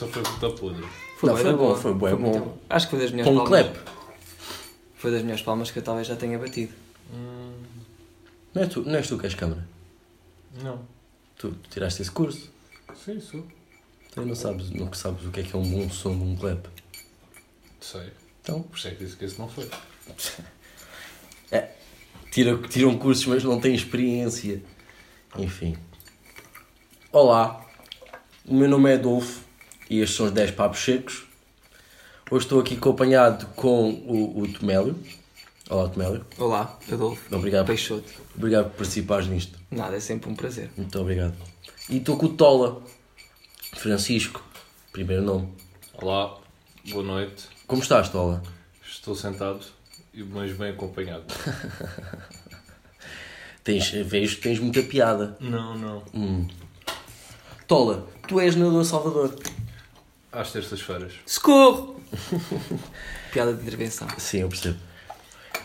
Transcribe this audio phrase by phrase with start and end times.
[0.00, 0.86] Não, essa foi puta podre.
[1.22, 2.58] Não, bué foi bom, foi muito bom.
[2.70, 3.66] Acho que foi das melhores Com um palmas.
[3.66, 3.88] clap.
[4.96, 6.72] Foi das melhores palmas que eu talvez já tenha batido.
[8.54, 9.66] Não és tu, não és tu que és câmara.
[10.62, 10.80] Não.
[11.36, 12.50] Tu, tu tiraste esse curso.
[13.04, 13.46] Sim, sou.
[14.12, 16.36] Tu não sabes, não sabes o que é que é um bom som de um
[16.36, 16.66] clap.
[17.80, 18.12] Sei.
[18.42, 19.68] Então, Por isso é que disse que esse não foi.
[22.30, 24.62] tira, tiram cursos, mas não têm experiência.
[25.36, 25.76] Enfim.
[27.12, 27.64] Olá,
[28.46, 29.47] o meu nome é Adolfo
[29.88, 31.24] e estes são os 10 papos secos.
[32.30, 34.98] Hoje estou aqui acompanhado com o, o Tomélio.
[35.70, 36.26] Olá, Tomélio.
[36.38, 37.34] Olá, Adolfo.
[37.34, 38.08] Obrigado, Peixoto.
[38.36, 39.58] obrigado por participares nisto.
[39.70, 40.70] Nada, é sempre um prazer.
[40.76, 41.34] Muito obrigado.
[41.88, 42.82] E estou com o Tola.
[43.74, 44.42] Francisco.
[44.92, 45.48] Primeiro nome.
[45.94, 46.38] Olá,
[46.90, 47.44] boa noite.
[47.66, 48.42] Como estás, Tola?
[48.86, 49.60] Estou sentado,
[50.12, 51.24] e mas bem acompanhado.
[53.62, 55.36] Tens, vejo que tens muita piada.
[55.40, 56.02] Não, não.
[56.14, 56.48] Hum.
[57.66, 59.34] Tola, tu és nadador Salvador.
[60.32, 61.12] Às terças-feiras.
[61.26, 62.00] Socorro!
[63.32, 64.06] Piada de intervenção.
[64.18, 64.78] Sim, eu percebo.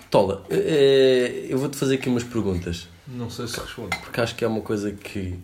[0.10, 2.88] Tola, eh, eu vou-te fazer aqui umas perguntas.
[3.08, 3.90] Não sei se respondo.
[3.98, 5.38] Porque acho que é uma coisa que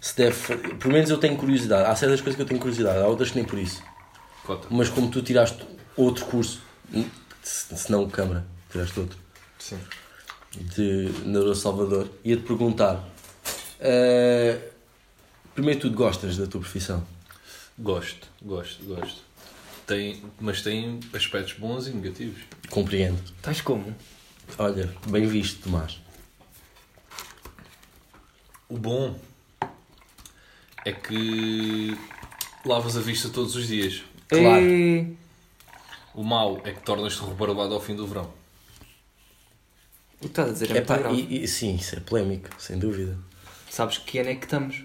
[0.00, 0.56] se deve.
[0.56, 1.88] Pelo menos eu tenho curiosidade.
[1.88, 3.82] Há certas coisas que eu tenho curiosidade, há outras que nem por isso.
[4.44, 4.66] Cota.
[4.70, 5.64] Mas como tu tiraste
[5.96, 6.60] outro curso,
[7.42, 9.18] se não Câmara, tiraste outro,
[9.58, 9.78] Sim.
[10.52, 13.04] de nadador Salvador, ia-te perguntar.
[13.80, 14.58] eh,
[15.54, 17.04] primeiro, tu gostas da tua profissão?
[17.78, 19.22] Gosto, gosto, gosto.
[19.86, 22.42] Tem, mas tem aspectos bons e negativos.
[22.70, 23.22] Compreendo.
[23.36, 23.94] Estás como?
[24.58, 25.98] Olha, bem visto, Tomás.
[28.68, 29.18] O bom
[30.84, 31.96] é que
[32.64, 34.02] lavas a vista todos os dias.
[34.28, 34.64] Claro.
[34.64, 35.16] Ei,
[36.14, 38.32] O mau é que tornas-te rebarbado ao fim do verão.
[40.16, 41.14] O que estás a dizer é muito grave.
[41.30, 43.16] e, e- sim, isso é polémico, sem dúvida.
[43.70, 44.82] Sabes que ano é que estamos?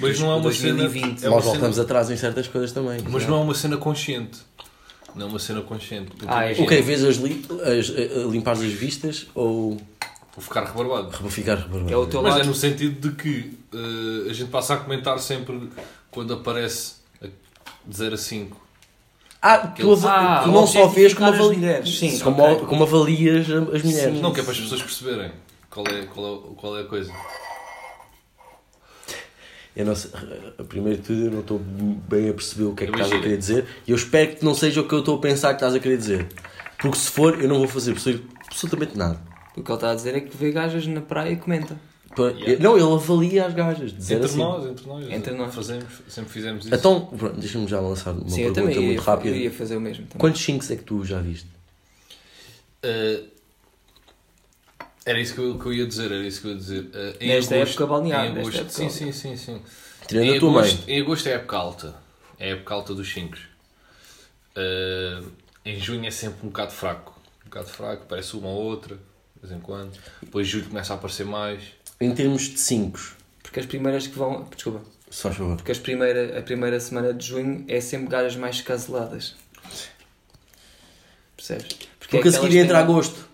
[0.00, 1.20] Mas não é uma 2020.
[1.20, 1.26] cena.
[1.26, 3.00] É uma Nós cena voltamos atrás em certas coisas também.
[3.08, 4.38] mas não é uma cena consciente.
[5.14, 6.10] Não é uma cena consciente.
[6.12, 6.52] Porque Ah, é.
[6.52, 9.70] O que Vês as, li as a- a limpar as vistas ou
[10.36, 11.10] Vou ficar rebarbado.
[11.20, 11.92] vou ficar rebarbado?
[11.92, 12.46] É o teu Mas é lado.
[12.48, 15.68] no sentido de que eh, a gente passa a comentar sempre
[16.10, 18.56] quando aparece a- de 0 a 5.
[19.42, 21.56] Ah, tu, ava- Ah, tu não só vês como, avali...
[21.56, 21.98] mulheres.
[21.98, 22.66] Sim, como, ok.
[22.66, 24.14] como avalias as mulheres.
[24.14, 24.20] Sim.
[24.20, 25.32] Não, que é para as pessoas perceberem
[25.70, 27.12] qual é, qual é, qual é a coisa.
[29.80, 30.10] Eu não sei,
[30.58, 33.06] a- primeiro de tudo, eu não estou bem a perceber o que é que estás
[33.10, 33.22] a Imagina.
[33.22, 35.54] querer dizer e eu espero que não seja o que eu estou a pensar que
[35.56, 36.26] estás a querer dizer.
[36.78, 39.20] Porque se for, eu não vou fazer absolu- absolutamente nada.
[39.56, 41.76] O que ele está a dizer é que vê gajas na praia e comenta.
[42.18, 42.62] Yeah.
[42.62, 43.92] Não, ele avalia as gajas.
[43.92, 44.42] A Entre cinco.
[44.42, 45.10] nós, entre nós.
[45.10, 45.54] Entre nós.
[45.54, 46.74] Fazemos, sempre fizemos isso.
[46.74, 49.36] Então, pronto, deixa-me já lançar uma Sim, pergunta muito ia, rápida.
[49.36, 50.04] eu ia fazer o mesmo.
[50.06, 50.18] Também.
[50.18, 51.46] Quantos 5 é que tu já viste?
[52.82, 53.20] Eh,
[55.04, 56.90] era isso que eu, que eu ia dizer, era isso que eu ia dizer.
[56.92, 58.72] Eh, em Nesta época balnear, em nesta agosto, época.
[58.72, 59.62] sim, sim, sim, sim.
[60.06, 60.68] Tirando em, a tua mãe.
[60.70, 61.94] agosto, em agosto é a época alta.
[62.38, 63.36] É a época alta dos 5.
[65.64, 67.18] em junho é sempre um bocado fraco.
[67.42, 69.92] Um bocado fraco, parece uma ou outra, de vez em quando.
[70.22, 71.62] Depois julho começa a aparecer mais.
[72.00, 72.98] Em termos de 5,
[73.42, 74.44] Porque as primeiras que vão.
[74.54, 74.82] Desculpa.
[75.10, 75.56] se faz favor.
[75.56, 79.34] Porque as primeira, a primeira semana de junho é sempre gajas mais caseladas.
[81.36, 81.66] Percebes?
[81.98, 83.29] Porque a aquelas seguir que entra têm- agosto.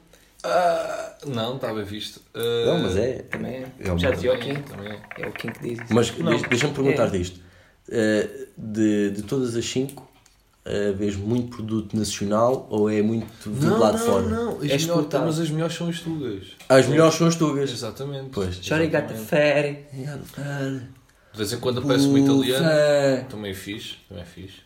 [1.27, 2.21] Não, está bem visto.
[2.35, 3.23] Não, mas é.
[3.31, 3.67] Também é.
[3.81, 5.23] É Já dizia o é, também é.
[5.23, 5.95] É o Kim que diz isso.
[5.95, 6.31] Mas Não.
[6.31, 7.11] deixa- deixa-me perguntar É.
[7.11, 7.41] disto.
[7.89, 13.79] Uh, de, de todas as 5, uh, vês muito produto nacional ou é muito vindo
[13.79, 14.23] lá de fora?
[14.29, 14.49] não.
[14.51, 15.25] As É melhores, exportado.
[15.27, 16.43] mas as melhores são as tugas.
[16.69, 17.71] As melhores são as tugas.
[17.71, 18.31] Exatamente.
[18.33, 18.59] Pois.
[18.59, 19.25] The Exatamente.
[19.25, 20.87] fatty.
[21.33, 22.69] De vez em quando aparece uma italiana.
[22.71, 23.27] Bufa.
[23.31, 23.97] Também é fixe.
[24.09, 24.57] Também é fixe.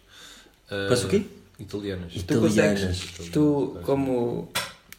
[0.70, 1.22] Ah, Parece o quê?
[1.58, 2.12] Italianas.
[2.14, 3.00] Tu Italianas.
[3.32, 4.48] tu como,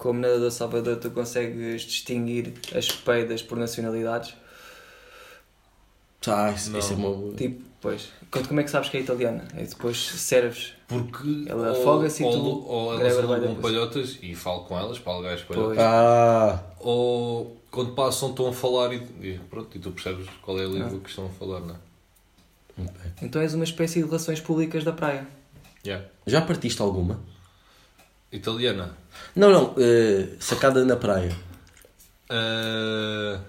[0.02, 4.34] como nadador Salvador, tu consegues distinguir as peidas por nacionalidades?
[6.26, 7.36] Ah, isso, isso é uma...
[7.36, 9.48] Tipo, pois, quando- como é que sabes que é italiana?
[9.56, 10.74] É depois serves.
[10.88, 15.14] Porque Ela afoga-se e ou, tu ou elas alugam palhotas e falo com elas para
[15.14, 15.78] alugar as palhotas.
[15.78, 20.64] Ah, Ou quando passam estão a falar e, e pronto, e tu percebes qual é
[20.64, 22.88] a língua que estão a falar, não é?
[23.22, 25.28] Então és uma espécie de relações públicas da praia.
[25.86, 26.08] Yeah.
[26.26, 27.20] já partiste alguma?
[28.32, 28.96] Italiana.
[29.36, 31.36] Não, não, uh, sacada na praia.
[32.30, 33.42] Ah,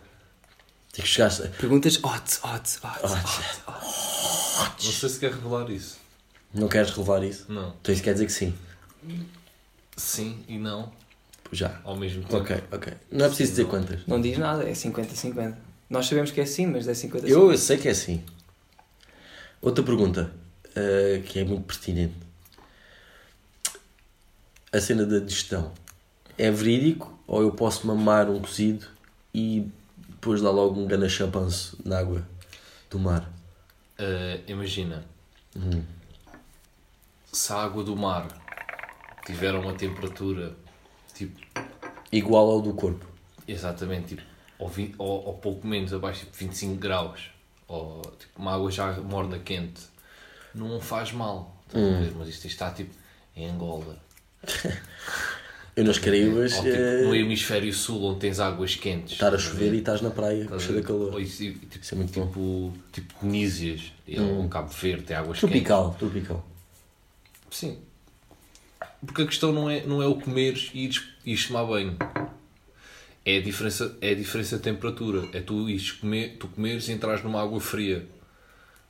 [0.92, 1.48] Tem que chegar a...
[1.48, 4.84] Perguntas hot, hot, hot, hot, hot.
[4.84, 5.98] não sei se quer revelar isso.
[6.52, 7.46] Não queres relevar isso?
[7.48, 7.74] Não.
[7.80, 8.52] Então isso quer dizer que sim.
[9.96, 10.92] Sim e não
[11.52, 11.80] Já.
[11.84, 12.36] ao mesmo tempo.
[12.38, 12.92] Ok, ok.
[13.10, 14.00] Não é preciso dizer quantas.
[14.06, 15.54] Não diz nada, é 50-50.
[15.88, 17.28] Nós sabemos que é sim, mas é 50-50.
[17.28, 18.24] Eu sei que é assim.
[19.60, 20.32] Outra pergunta,
[20.70, 22.14] uh, que é muito pertinente.
[24.72, 25.72] A cena da digestão.
[26.38, 28.86] É verídico ou eu posso mamar um cozido
[29.34, 29.68] e
[30.08, 32.26] depois dar logo um gana chapanço na água
[32.90, 33.30] do mar?
[33.98, 35.04] Ah, imagina,
[35.54, 35.82] Hum.
[37.30, 38.26] se a água do mar
[39.26, 40.56] tiver uma temperatura
[41.14, 41.38] tipo
[42.10, 43.04] Igual ao do corpo.
[43.46, 44.22] exatamente tipo
[44.58, 47.30] ou, vi- ou, ou pouco menos abaixo tipo 25 graus
[47.68, 49.82] ou tipo uma água já morna quente
[50.54, 52.12] não faz mal ver?
[52.16, 52.94] mas isto está tipo
[53.36, 53.98] em Angola
[55.74, 59.70] Eu nas Caraíbas, tipo, eh, no hemisfério sul onde tens águas quentes estar a chover
[59.70, 59.76] ver?
[59.76, 61.18] e estás na praia, Estás cheio de calor.
[61.18, 62.26] Isso, tipo, Isso é muito bom.
[62.26, 66.46] tipo, tipo Tunísias e um Cabo Verde tem águas Tropical, tropical.
[67.48, 67.78] quentes sim
[69.04, 71.96] porque a questão não é, não é o comeres e ires, ires tomar banho
[73.24, 76.92] é a diferença é a diferença de temperatura é tu ires comer tu comeres e
[76.92, 78.06] entrares numa água fria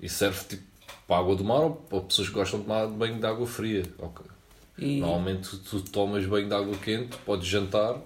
[0.01, 0.63] e serve tipo
[1.07, 3.47] para a água do mar ou para pessoas que gostam de tomar banho de água
[3.47, 3.85] fria.
[4.79, 7.97] E, normalmente tu, tomas banho de água quente podes jantar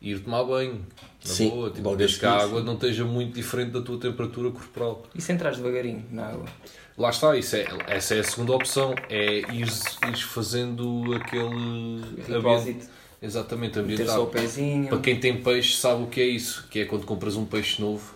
[0.00, 0.84] e ir tomar banho
[1.24, 3.98] na Sim, boa tipo, desde a que a água não esteja muito diferente da tua
[3.98, 6.46] temperatura corporal e se entras devagarinho na água?
[6.98, 12.30] Lá está, isso é, essa é a segunda opção, é ires, ires fazendo aquele ambiente,
[12.30, 12.86] Ritualzito.
[13.22, 14.26] exatamente, ambientado.
[14.26, 14.88] pezinho.
[14.88, 17.80] Para quem tem peixe sabe o que é isso, que é quando compras um peixe
[17.80, 18.14] novo,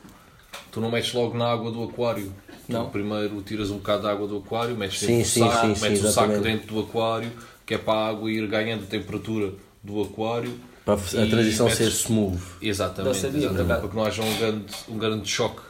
[0.70, 2.31] tu não metes logo na água do aquário.
[2.69, 2.87] Não.
[2.87, 5.60] Tu primeiro tiras um bocado de água do aquário, metes Sim, dentro do sim, saco,
[5.60, 6.43] sim, metes o saco exatamente.
[6.43, 7.32] dentro do aquário,
[7.66, 9.52] que é para a água ir ganhando temperatura
[9.82, 10.52] do aquário.
[10.84, 12.38] Para a transição metes- ser smooth.
[12.61, 15.62] Exatamente, Não sabia, exatamente, para que não haja um grande, um grande choque.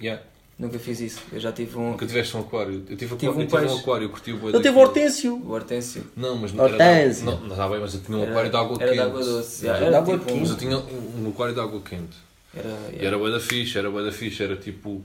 [0.00, 0.22] Yeah.
[0.58, 1.20] Nunca fiz isso.
[1.32, 1.90] Eu já tive um.
[1.92, 2.84] Nunca tiveste um aquário?
[2.90, 4.78] Eu tive, Tive aquário, um eu tive um aquário, eu curti o Ele teve daquilo.
[4.80, 5.34] hortêncio.
[5.36, 6.04] O Hortêncio.
[6.16, 7.22] Não, mas não era Hortência.
[7.24, 8.84] de água, não, não, tá bem, mas eu tinha um Era- aquário de água era
[8.86, 8.94] quente.
[8.94, 9.68] de água doce.
[9.68, 12.16] Era, eu- de água tipo Mas eu tinha um, um aquário de água quente.
[12.54, 15.04] Era, E era bué da fixe, era bué da fixe, era tipo...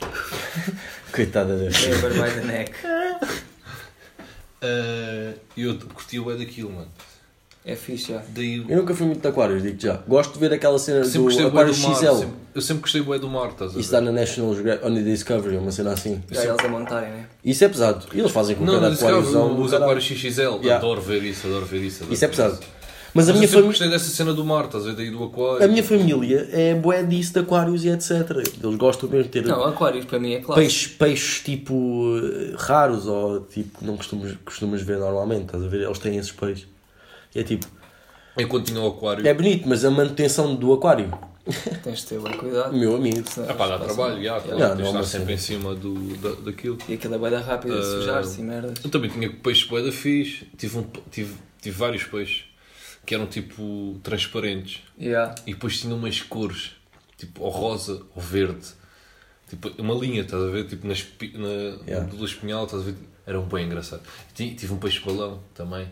[1.12, 1.96] Coitada da filha.
[1.96, 2.12] Never
[4.62, 6.88] eh, eu curti o bué daquilo, mano.
[7.64, 8.22] É fixe, já.
[8.28, 8.64] Daí...
[8.66, 9.96] Eu nunca fui muito de aquários, digo já.
[10.08, 11.94] Gosto de ver aquela cena Sempre do aquário do mar.
[11.94, 12.04] XL.
[12.06, 13.80] Sempre, eu sempre gostei bué do mar, estás a ver?
[13.80, 16.22] Isso dá na National Geographic, on the Discovery, uma cena assim.
[16.30, 17.26] Já eles a montarem, né?
[17.44, 18.06] Isso é pesado.
[18.14, 20.40] E eles fazem com Não, cada não, aquáriozão do os aquários XXL.
[20.40, 20.76] Yeah.
[20.76, 21.98] Adoro ver isso, adoro ver isso.
[21.98, 22.58] adoro Isso é ver pesado.
[23.12, 24.96] Mas a Mas minha, eu sempre fami gostei dessa cena do mar, estás a ver?
[24.96, 25.64] Daí do aquário.
[25.64, 28.10] a minha família é bué disso de aquários e etc.
[28.62, 30.60] Eles gostam mesmo de ter Não, aquários para mim é claro.
[30.60, 35.42] peixes, peixes tipo eh, raros ou tipo que não costumas, costumas ver normalmente.
[35.46, 35.80] Estás a ver?
[35.82, 36.66] Eles têm esses peixes.
[37.34, 37.66] E é tipo,
[38.38, 39.26] Enquanto tinha o aquário.
[39.26, 41.12] é bonito, mas a manutenção do aquário,
[41.82, 42.72] Tens de ter bem cuidado.
[42.76, 43.24] meu amigo.
[43.48, 46.78] Ah pá, dá trabalho, já, claro, tens de estar sempre em cima do, da, daquilo.
[46.88, 48.74] E aquilo é bem da rápido a sujar-se e merdas.
[48.84, 52.44] Eu também tinha peixes bué da fixe, tive, um, tive, tive vários peixes
[53.10, 55.34] que eram tipo transparentes Yeah.
[55.44, 56.70] e depois tinham umas cores,
[57.18, 58.64] tipo ou rosa ou verde,
[59.48, 60.68] tipo uma linha, estás a ver?
[60.68, 61.48] Tipo na, espi- na
[61.88, 62.06] Yeah.
[62.06, 62.94] do espinhal, estás a ver?
[63.26, 64.02] Era um bem engraçado.
[64.32, 65.88] Ti- Tive um peixe balão também.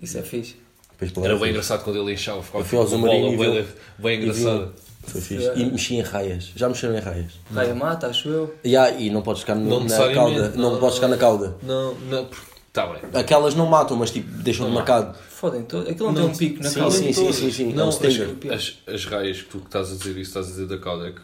[0.00, 0.56] Isso é fixe.
[0.98, 1.40] Era vez.
[1.40, 3.66] bem engraçado quando ele enchava, ficava tipo uma bola bem,
[3.98, 4.72] bem engraçada.
[5.02, 5.50] Foi fixe.
[5.56, 6.52] E mexi em raias.
[6.56, 7.32] Já mexeram em raias?
[7.54, 8.54] Raia mata, acho eu.
[8.64, 10.48] Yeah, e não podes ficar no- Não na cauda.
[10.56, 10.80] Não, não.
[10.80, 11.54] podes ficar na cauda.
[11.62, 12.28] Não, não,
[12.70, 13.02] está bem.
[13.20, 15.16] Aquelas não matam, mas tipo, deixam-te marcado.
[15.28, 15.88] Fodem todo.
[15.90, 16.96] Aquilo não, Não, tem um pico na sim, cauda.
[16.96, 17.72] sim, sim, sim, sim.
[17.72, 18.36] Não, é um as, stinger.
[18.52, 21.08] as, as raias que tu que estás a dizer isso, estás a dizer da cauda,
[21.08, 21.20] é que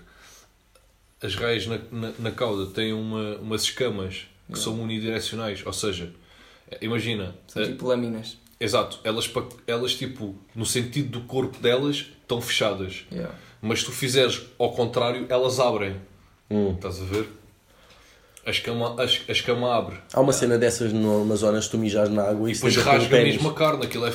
[1.22, 6.12] as raias na, na, na cauda têm uma, umas escamas que são unidirecionais, ou seja,
[6.80, 8.36] imagina, São eh, tipo lâminas.
[8.60, 13.34] exato, elas, pa- elas tipo, no sentido do corpo delas, estão fechadas, Yeah.
[13.62, 15.96] mas se tu fizeres ao contrário, elas abrem,
[16.50, 16.74] Hum.
[16.74, 17.28] estás a ver?
[18.46, 21.78] A escama, a, es- a escama abre, Há uma cena dessas no Amazonas, se tu
[21.78, 24.12] mijares na água e depois rasga mesmo a carne, aquilo é,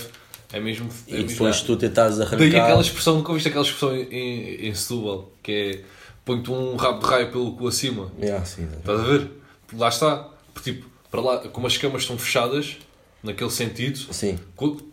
[0.53, 0.89] é mesmo...
[1.07, 2.38] É E mesmo depois tu tentares arrancar.
[2.38, 5.81] Daí aquela expressão, nunca viste aquela expressão em, em, em Setúbal, que é
[6.23, 8.09] põe-te um rabo de raio pelo cu acima.
[8.21, 9.29] Yeah, sim, Estás a ver?
[9.73, 10.29] Lá está.
[10.63, 12.77] Tipo, para lá, como as camas estão fechadas,
[13.23, 14.39] naquele sentido, sim.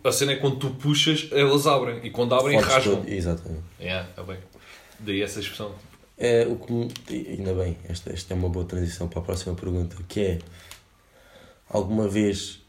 [0.03, 1.99] a cena é quando tu puxas, elas abrem.
[2.03, 2.95] E quando abrem, Fodes rasgam.
[2.97, 3.09] todo.
[3.09, 3.63] Exatamente.
[3.79, 4.37] É, é bem.
[4.99, 5.71] Daí essa expressão.
[6.21, 6.91] É, o que me-
[7.29, 10.39] ainda bem, esta, esta é uma boa transição para a próxima pergunta, que é
[11.69, 12.59] alguma vez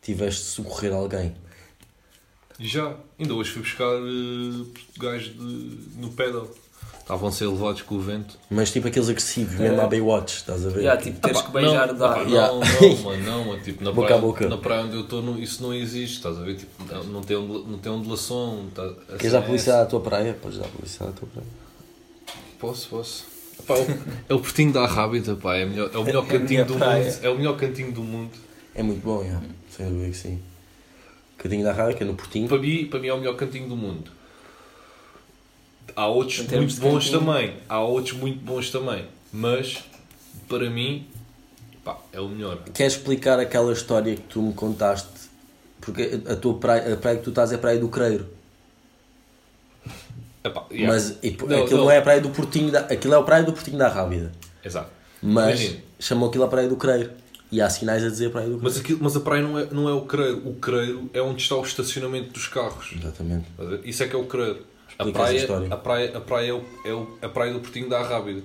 [0.00, 1.34] tiveste de socorrer alguém?
[2.58, 4.66] Já, ainda hoje fui buscar uh,
[4.98, 6.48] gajos de, no pedal.
[7.00, 8.36] Estavam a ser levados com o vento.
[8.50, 10.80] Mas tipo aqueles agressivos, mesmo à Baywatch, estás a ver?
[10.80, 12.18] Yeah, tipo, teres Ah pá, que beijar não, de ar.
[12.18, 12.52] ah Yeah.
[12.52, 14.48] Não, não, mano, não, mano, tipo, na, Boca praia, a boca.
[14.48, 16.56] na praia onde eu estou, isso não existe, estás a ver?
[16.56, 18.66] Tipo, não, não, tem, não tem ondulação.
[18.74, 20.36] Tá, a Queres dar é publicidade à tua praia?
[20.42, 21.65] Podes dar publicidade à tua praia.
[22.58, 23.24] Posso, posso.
[23.66, 23.98] Pá, é o-
[24.30, 26.74] é o Portinho da Rábida, pá, é, a melhor- é o melhor É cantinho do
[26.74, 26.84] mundo.
[27.22, 28.30] É o melhor cantinho do mundo.
[28.74, 29.44] É muito bom, yeah.
[29.70, 30.40] sem dúvida que sim.
[31.38, 32.48] Cadinho da que é no Portinho.
[32.48, 34.10] Para mim, para mim é o melhor cantinho do mundo.
[35.94, 37.20] Há outros muito bons cantinho.
[37.20, 37.54] também.
[37.68, 39.06] Há outros muito bons também.
[39.32, 39.84] Mas,
[40.48, 41.06] para mim,
[41.84, 42.62] pá, é o melhor.
[42.74, 45.08] Queres explicar aquela história que tu me contaste?
[45.80, 48.26] Porque a tua praia, a praia que tu estás é a praia do Creiro.
[50.46, 50.92] Epá, yeah.
[50.92, 51.90] Mas e, Não, aquilo não.
[51.90, 54.32] é a praia do Portinho da, aquilo é a praia do Portinho da Rábida.
[54.64, 54.90] Exato.
[55.22, 55.82] Mas Imagina.
[55.98, 57.10] chamou aquilo a praia do Creiro.
[57.50, 58.64] E há sinais a dizer praia do Creiro.
[58.64, 60.42] Mas, aquilo, mas a praia não é, não é o creiro.
[60.48, 62.92] O creiro é onde está o estacionamento dos carros.
[62.98, 63.46] Exatamente.
[63.84, 64.66] Isso é que é o creiro.
[64.98, 68.02] A praia, a praia, a praia, é, o, é o- a praia do Portinho da
[68.02, 68.42] Rábida.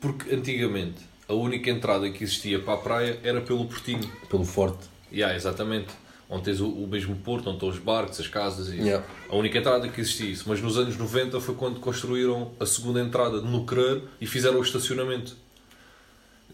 [0.00, 0.96] Porque antigamente
[1.28, 4.08] a única entrada que existia para a praia era pelo Portinho.
[4.28, 4.88] Pelo forte.
[5.12, 5.88] Yeah, exatamente.
[6.34, 8.86] Onde tens o, o mesmo porto, onde estão os barcos, as casas e isso.
[8.86, 9.06] Yeah.
[9.30, 10.44] A única entrada que existia isso.
[10.48, 14.62] Mas nos anos 90 foi quando construíram a segunda entrada no Creiro e fizeram o
[14.62, 15.36] estacionamento.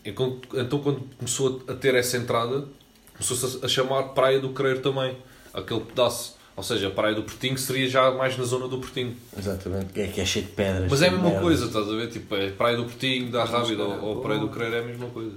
[0.04, 0.38] Então
[0.82, 2.66] quando começou a ter essa entrada,
[3.14, 5.16] começou-se a chamar Praia do Creiro também.
[5.54, 6.38] Aquele pedaço.
[6.54, 9.16] Ou seja, a Praia do Portinho seria já mais na zona do Portinho.
[9.36, 9.94] Exatamente.
[9.94, 10.90] Que é, que é cheio de pedras.
[10.90, 11.40] Mas é a mesma merda.
[11.40, 12.08] coisa, estás a ver?
[12.08, 15.06] Tipo, é Praia do Portinho, da Rábida ou, ou Praia do Creiro é a mesma
[15.06, 15.36] coisa.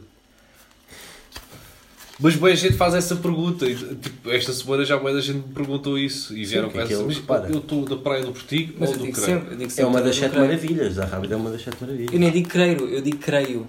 [2.19, 3.65] Mas bem, a gente faz essa pergunta.
[3.65, 6.35] e, Tipo, esta semana já bem a gente me perguntou isso.
[6.37, 7.03] E vieram que com é essa.
[7.03, 7.49] Mas repara.
[7.49, 9.47] eu estou da Praia do Portinho Mas ou eu do Creiro?
[9.59, 10.45] eu É uma das sete creio.
[10.45, 10.99] maravilhas.
[10.99, 12.19] A Rábida é uma das sete Eu maravilhas.
[12.19, 13.67] nem digo creio, eu digo creio.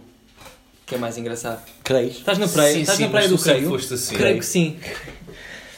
[0.86, 1.62] Que é mais engraçado.
[1.82, 2.16] Creis?
[2.18, 3.68] Estás na praia, Sim, estás sim, na praia mas do creio?
[3.70, 4.14] foste assim.
[4.16, 4.76] Creio que sim.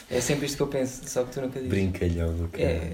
[0.09, 1.69] É sempre isto que eu penso, só que tu nunca dizes.
[1.69, 2.63] Brincalhão do cara.
[2.63, 2.93] É.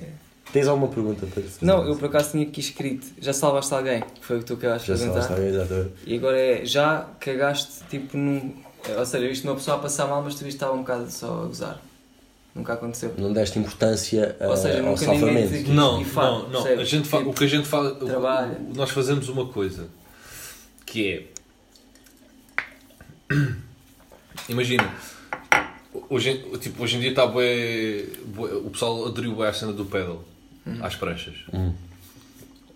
[0.51, 1.65] Tens alguma pergunta para fazer?
[1.65, 4.53] Não, eu por acaso tinha aqui escrito, já salvaste alguém, que foi o que tu
[4.53, 5.21] acabaste Já de perguntar.
[5.21, 5.91] está exatamente.
[6.05, 8.53] E agora é, já cagaste tipo num.
[8.97, 11.43] Ou seja, viste uma pessoa a passar mal, mas tu viste estava um bocado só
[11.43, 11.81] a gozar.
[12.53, 13.13] Nunca aconteceu.
[13.17, 15.63] Não deste importância uh, Ou seja, ao nunca ninguém salvamento.
[15.63, 16.61] te- Não, fala, não, não.
[16.63, 16.79] percebes?
[16.79, 17.87] A gente fa- Tipo, o que a gente faz.
[17.93, 18.59] o- trabalha.
[18.59, 19.87] o- Nós fazemos uma coisa
[20.85, 21.27] que
[23.29, 23.33] é.
[24.49, 24.93] Imagina,
[26.09, 29.73] hoje, em- tipo, hoje em dia está bué, bué- o pessoal aderiu bué à cena
[29.73, 30.23] do pedal,
[30.81, 31.35] às pranchas.
[31.53, 31.73] Hum.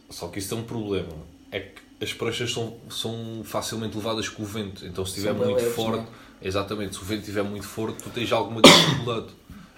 [0.10, 1.10] Só que isso tem um problema.
[1.52, 4.86] É que as pranchas são, são facilmente levadas com o vento.
[4.86, 6.48] Então se estiver muito leves, forte, não é?
[6.48, 9.28] exatamente, se o vento estiver muito forte, tu tens alguma dificuldade.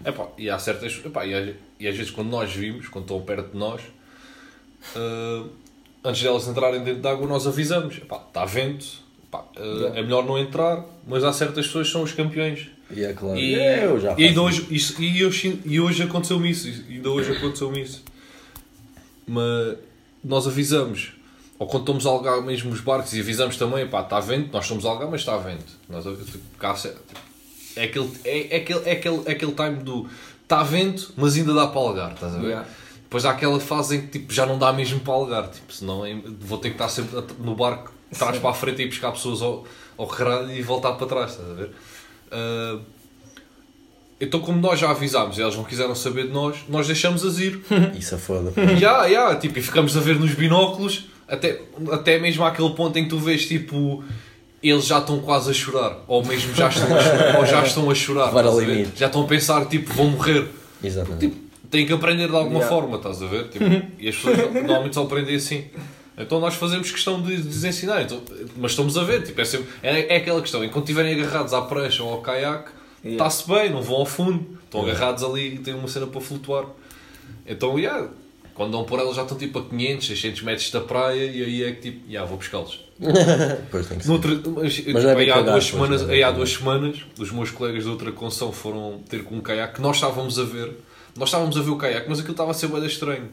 [0.05, 0.99] Epá, e há certas.
[1.05, 3.81] Epá, e, às, e às vezes quando nós vimos, quando estão perto de nós,
[4.95, 5.45] ah,
[6.03, 7.97] antes delas entrarem dentro da água, nós avisamos.
[7.97, 8.85] Epá, está vento,
[9.27, 9.99] epá, ah, Yeah.
[9.99, 12.67] é melhor não entrar, mas há certas pessoas que são os campeões.
[12.91, 13.37] E é claro.
[13.37, 16.67] E, eu já e ainda hoje, isso, e, hoje, e hoje aconteceu-me isso.
[16.67, 18.03] e Ainda hoje aconteceu-me isso.
[19.27, 19.77] Mas
[20.23, 21.11] nós avisamos.
[21.59, 24.63] Ou quando estamos a algar mesmo os barcos e avisamos também, pá, está vento, nós
[24.63, 25.73] estamos a algar, mas está vento.
[25.89, 26.05] Nós,
[26.57, 26.73] cá,
[27.75, 30.09] é, aquele, é, é, aquele, é, aquele, é aquele time do
[30.41, 32.47] está vento, mas ainda dá para algar, estás a ver?
[32.47, 32.67] Yeah.
[33.03, 36.03] Depois há aquela fase em que tipo, já não dá mesmo para algar, tipo, senão
[36.39, 38.41] vou ter que estar sempre no barco, de trás Sim.
[38.41, 39.65] para a frente e ir buscar pessoas ao,
[39.97, 41.71] ao e voltar para trás, estás a ver?
[42.31, 42.79] Ah,
[44.21, 47.61] então, como nós já avisámos e eles não quiseram saber de nós, nós deixamos-as ir.
[47.97, 48.51] Isso é foda.
[48.77, 53.03] Já, já, tipo, e ficamos a ver nos binóculos, até, até mesmo àquele ponto em
[53.03, 54.03] que tu vês, tipo,
[54.61, 57.89] eles já estão quase a chorar, ou mesmo já estão a chorar, ou já estão
[57.89, 58.33] a chorar,
[58.95, 60.47] já estão a pensar, tipo, vão morrer.
[60.83, 61.27] Exatamente.
[61.27, 61.37] Tipo,
[61.69, 62.67] têm que aprender de alguma Yeah.
[62.75, 63.47] forma, estás a ver?
[63.49, 63.65] Tipo,
[63.99, 65.65] e as pessoas normalmente só aprendem assim.
[66.17, 68.21] Então nós fazemos questão de, de lhes ensinar, então,
[68.57, 71.61] mas estamos a ver, tipo, é, sempre, é, é aquela questão, enquanto estiverem agarrados à
[71.61, 72.71] prancha ou ao caiaque,
[73.01, 73.13] Yeah.
[73.25, 76.65] está-se bem, não vão ao fundo, estão agarrados ali e têm uma cena para flutuar.
[77.47, 78.09] Então, yeah,
[78.59, 81.63] quando dão por elas já estão tipo a 500, 600 metros da praia e aí
[81.63, 82.81] é que tipo, yeah, vou buscá-los.
[83.71, 84.11] Pois tem que ser.
[84.51, 86.97] Mas, Mas não é bem aí, há duas semanas, não é aí há duas semanas,
[87.17, 90.43] os meus colegas da outra conção foram ter com um caiaque que nós estávamos a
[90.43, 90.73] ver.
[91.15, 93.29] Nós estávamos a ver o caiaque, mas aquilo estava a ser bem estranho.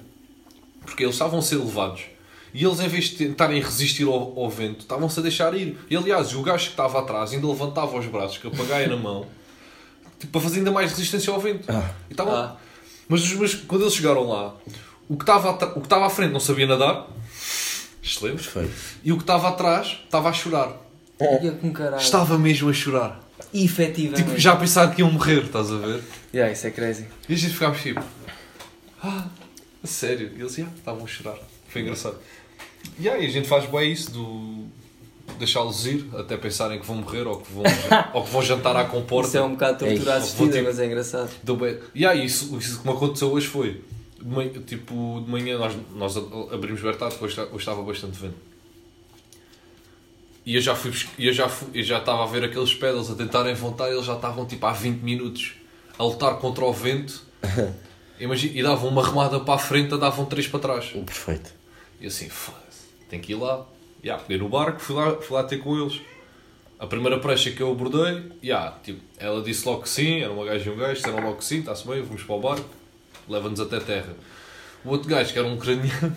[0.84, 2.02] Porque eles estavam a ser levados.
[2.54, 5.76] E eles, em vez de tentarem resistir ao, ao vento, estavam-se a deixar ir.
[5.90, 8.96] E aliás, o gajo que estava atrás ainda levantava os braços com a pagaia na
[8.96, 9.26] mão
[10.20, 11.64] tipo, para fazer ainda mais resistência ao vento.
[11.68, 11.90] Ah.
[12.08, 12.56] E estava- Ah.
[13.08, 14.54] Mas, os meus- quando eles chegaram lá,
[15.08, 17.08] o que estava, o que estava à frente não sabia nadar.
[18.02, 18.42] Excelente.
[18.42, 18.72] Perfeito.
[19.04, 20.76] E o que estava atrás estava a chorar.
[21.42, 22.00] Ia com caralho.
[22.02, 23.20] Estava mesmo a chorar.
[23.52, 24.24] Efetivamente.
[24.24, 26.02] Tipo, já a pensar que iam morrer, estás a ver?
[26.34, 27.06] Yeah, isso é crazy.
[27.28, 28.02] E a gente ficámos tipo.
[29.02, 29.26] Ah,
[29.82, 30.32] a sério?
[30.36, 31.36] E eles já estavam a chorar.
[31.68, 32.16] Foi engraçado.
[32.98, 34.66] E aí a gente faz bem isso do.
[35.38, 37.62] deixá-los ir até pensarem que vão morrer ou que vão,
[38.14, 39.28] ou que vão jantar à comporta.
[39.28, 41.30] Isso é um bocado É tortura assistida, tipo- mas é engraçado.
[41.42, 41.78] Deu bem.
[41.94, 43.82] E aí, isso, isso que me aconteceu hoje foi.
[44.26, 46.16] De manhã- tipo, de manhã nós, nós
[46.52, 48.34] abrimos Bertado, porque hoje, estava bastante vento.
[50.44, 53.10] E eu já fui, e eu já fui, eu já estava a ver aqueles pedals
[53.10, 55.54] a tentarem voltar e eles já estavam tipo há 20 minutos
[55.98, 57.22] a lutar contra o vento.
[58.18, 60.86] Imagina, e davam uma remada para a frente e davam três para trás.
[60.86, 61.52] Perfeito.
[62.00, 62.28] E assim,
[63.08, 63.66] tenho que ir lá.
[64.02, 66.00] Yeah, peguei no barco, fui lá, fui lá ter com eles.
[66.78, 70.44] A primeira prancha que eu abordei, yeah, tipo, ela disse logo que sim, era uma
[70.44, 72.68] gaja e um gajo, disseram logo que sim, está-se bem, vamos para o barco,
[73.28, 74.14] leva-nos até terra.
[74.84, 76.16] O outro gajo, que era um ucraniano,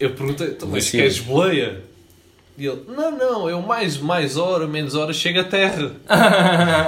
[0.00, 1.22] eu perguntei, "Então, mas Mas queres sim.
[1.22, 1.82] boleia?
[2.56, 5.92] E ele, não, não, eu mais, mais hora, menos hora, chego a terra.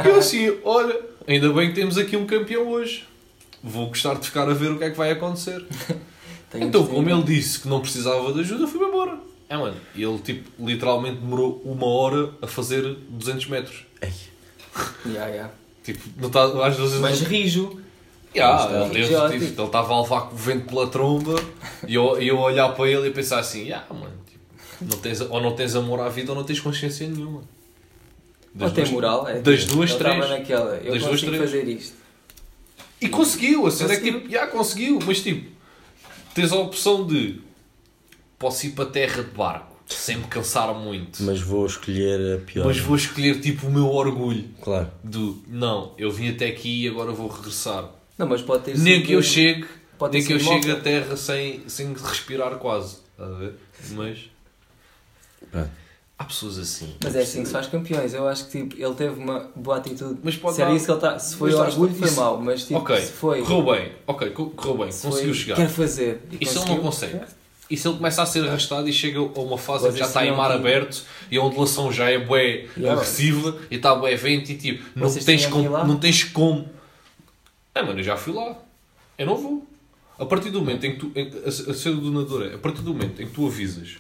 [0.05, 0.97] E eu assim, olha,
[1.27, 3.05] ainda bem que temos aqui um campeão hoje.
[3.63, 5.65] Vou gostar de ficar a ver o que é que vai acontecer.
[6.55, 9.19] Então, que como ele disse que não precisava de ajuda, fui-me embora.
[9.47, 9.77] É, mano.
[9.95, 13.85] E ele, tipo, literalmente demorou uma hora a fazer 200 metros.
[14.01, 14.13] Ei,
[15.05, 15.53] Yeah, yeah.
[15.85, 16.99] Tipo, não tá, às vezes...
[17.01, 17.79] Mas rijo.
[18.37, 21.35] Yeah, ele, teve, tipo, ele estava a levar com o vento pela tromba
[21.87, 24.45] e eu, eu a olhar para ele e pensar assim, yeah, mano, tipo,
[24.81, 27.43] não tens, ou não tens amor à vida ou não tens consciência nenhuma.
[28.59, 29.29] Ou tem moral.
[29.29, 30.31] É, das tipo, duas, ele três.
[30.31, 30.77] naquela.
[30.77, 31.39] Eu Das duas, três.
[31.39, 31.95] fazer isto.
[33.01, 34.21] E conseguiu, assim, é que Conseguiu.
[34.21, 35.51] tipo, yeah, conseguiu, mas tipo,
[36.35, 37.41] tens a opção de
[38.39, 42.37] posso ir para a terra de barco, sem me cansar muito, mas, mas vou escolher
[42.39, 42.73] a pior.
[42.73, 44.91] vou escolher tipo o meu orgulho Claro.
[45.05, 47.91] do não, eu vim até aqui e agora vou regressar.
[48.19, 49.67] Não, mas pode ter Nem sido que eu chegue,
[49.99, 52.99] pode nem que eu chegue à terra sem, sem respirar quase.
[53.13, 53.55] Estás a ver?
[53.91, 54.19] Mas
[55.51, 55.71] Pronto.
[56.19, 56.95] há pessoas assim.
[57.03, 58.15] Mas é assim que se faz campeões.
[58.15, 60.19] Eu acho que tipo, ele teve uma boa atitude.
[60.23, 61.19] Mas pode se era dar- isso que ele tá...
[61.19, 62.41] Se foi Mas orgulho, está, foi isso- mau.
[62.41, 63.43] Mas tipo, ok, se foi.
[63.43, 65.57] correu bem, ok, co- correu bem, se conseguiu foi, chegar.
[65.57, 66.23] Quer fazer.
[66.33, 67.21] E E se ele não consegue?
[67.69, 70.07] E se ele começa a ser arrastado e chega a uma fase em que já
[70.07, 70.59] está em mar tinha.
[70.61, 72.93] aberto e a ondulação já é bué Yeah.
[72.93, 75.85] agressiva e está bué vento e tipo, não Vocês tens, lá?
[75.85, 76.69] não tens como.
[77.79, 78.57] É mano, eu já fui lá.
[79.19, 79.67] Eu não vou.
[80.19, 81.13] A partir do momento em que tu.
[81.15, 83.99] em- A, a cena do nadador é, a partir do momento em que tu avisas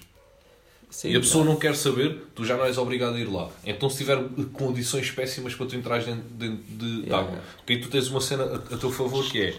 [0.89, 3.51] Sim, e a pessoa não quer saber, tu já não és obrigado a ir lá.
[3.67, 4.19] Então, se tiver
[4.55, 8.09] condições péssimas para tu entrares dentro, dentro de, de Yeah, água, porque aí tu tens
[8.09, 9.59] uma cena a, a teu favor que é,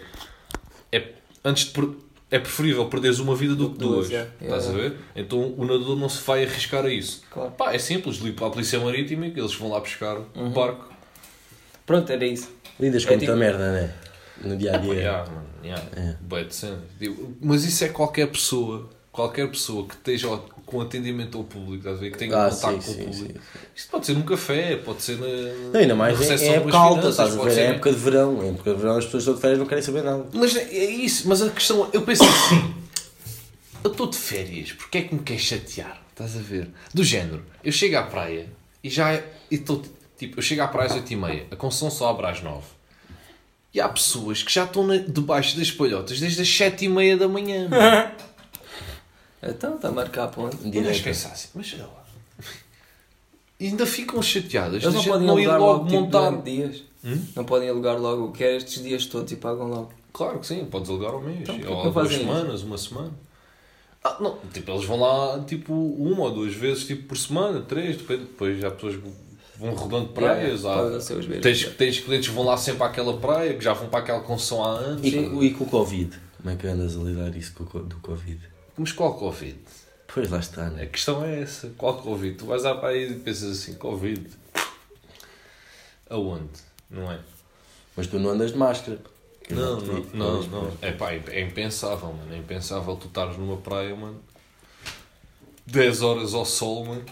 [0.90, 1.12] é
[1.44, 1.90] antes de per-
[2.30, 4.10] é preferível perderes uma vida do que Duas, duas.
[4.10, 4.30] yeah.
[4.40, 4.88] Estás a Yeah.
[4.90, 4.98] ver?
[5.14, 7.22] Então o nadador não se vai arriscar a isso.
[7.30, 7.52] Claro.
[7.52, 10.48] Pá, é simples, ligo para a polícia marítima e que eles vão lá buscar Uhum.
[10.48, 10.92] o barco.
[11.86, 12.50] Pronto, era isso.
[12.80, 13.94] Lidas com É muita tipo- merda, né?
[14.44, 14.94] No dia a dia.
[14.94, 15.84] Yeah, mano, yeah.
[15.96, 16.46] É.
[16.50, 16.78] Cena.
[16.98, 20.28] Digo, Mas isso é qualquer pessoa, qualquer pessoa que esteja
[20.64, 22.10] com atendimento ao público, estás a ver?
[22.12, 23.38] Que tenha Ah, contato sim, com o público.
[23.40, 23.40] sim.
[23.74, 25.26] Isto pode ser num café, pode ser na.
[25.72, 27.50] Não, ainda mais na é, recepção é de umas época alta, estás a ver?
[27.52, 28.42] ser- É época de verão.
[28.42, 30.26] É época de verão, as pessoas estão de férias não querem saber nada.
[30.32, 32.74] Mas é é isso, mas a questão, eu penso assim,
[33.82, 36.02] eu estou de férias, porque é que me queres chatear?
[36.10, 36.68] Estás a ver?
[36.92, 38.46] Do género, eu chego à praia
[38.84, 39.22] e já e
[39.52, 39.82] estou,
[40.18, 42.64] tipo, eu chego à praia às 8h30, a Conceição só abre às 9
[43.74, 47.68] E há pessoas que já estão na- debaixo das palhotas desde as 7h30 da manhã.
[47.70, 48.10] mano.
[49.42, 50.56] Então, está a marcar a ponte.
[50.66, 51.02] E Direita.
[51.04, 52.04] pensar assim, mas olha lá.
[53.60, 54.82] E ainda ficam chateadas.
[54.82, 56.30] Eles não podem não ir alugar logo logo, tipo, montar.
[56.30, 56.82] durante dias.
[57.04, 57.24] Hum?
[57.36, 58.32] Não podem alugar logo.
[58.32, 59.92] Quer estes dias todos e pagam logo.
[60.12, 61.40] Claro que sim, podes alugar ao mês.
[61.40, 62.34] Então, porquê ou que não duas fazem isso?
[62.34, 63.10] semanas, uma semana.
[64.02, 67.96] Ah, não, tipo, eles vão lá tipo uma ou duas vezes tipo, por semana, três,
[67.96, 68.20] depende.
[68.22, 68.96] Depois já pessoas
[69.58, 70.62] vão rodando praias.
[70.62, 71.76] Yeah, há- os mesmos, tens, yeah.
[71.78, 74.70] tens clientes que vão lá sempre àquela praia, que já vão para aquela concessão há
[74.72, 75.04] anos.
[75.06, 76.16] E, com- e com o Covid?
[76.38, 78.40] Como é que andas a lidar isso com do Covid?
[78.76, 79.58] Mas qual Covid?
[80.06, 80.86] Pois lá está, A né?
[80.86, 81.68] questão é essa.
[81.76, 82.36] Qual Covid?
[82.36, 84.24] Tu vais à praia e pensas assim, Covid.
[86.08, 86.48] Aonde?
[86.90, 87.18] Não é?
[87.96, 88.98] Mas tu não andas de máscara.
[89.50, 90.72] Não, não, não, não.
[90.80, 92.32] É pá, é é impensável, mano.
[92.32, 94.20] É impensável tu estares numa praia, mano.
[95.66, 97.04] 10 horas ao sol, mano.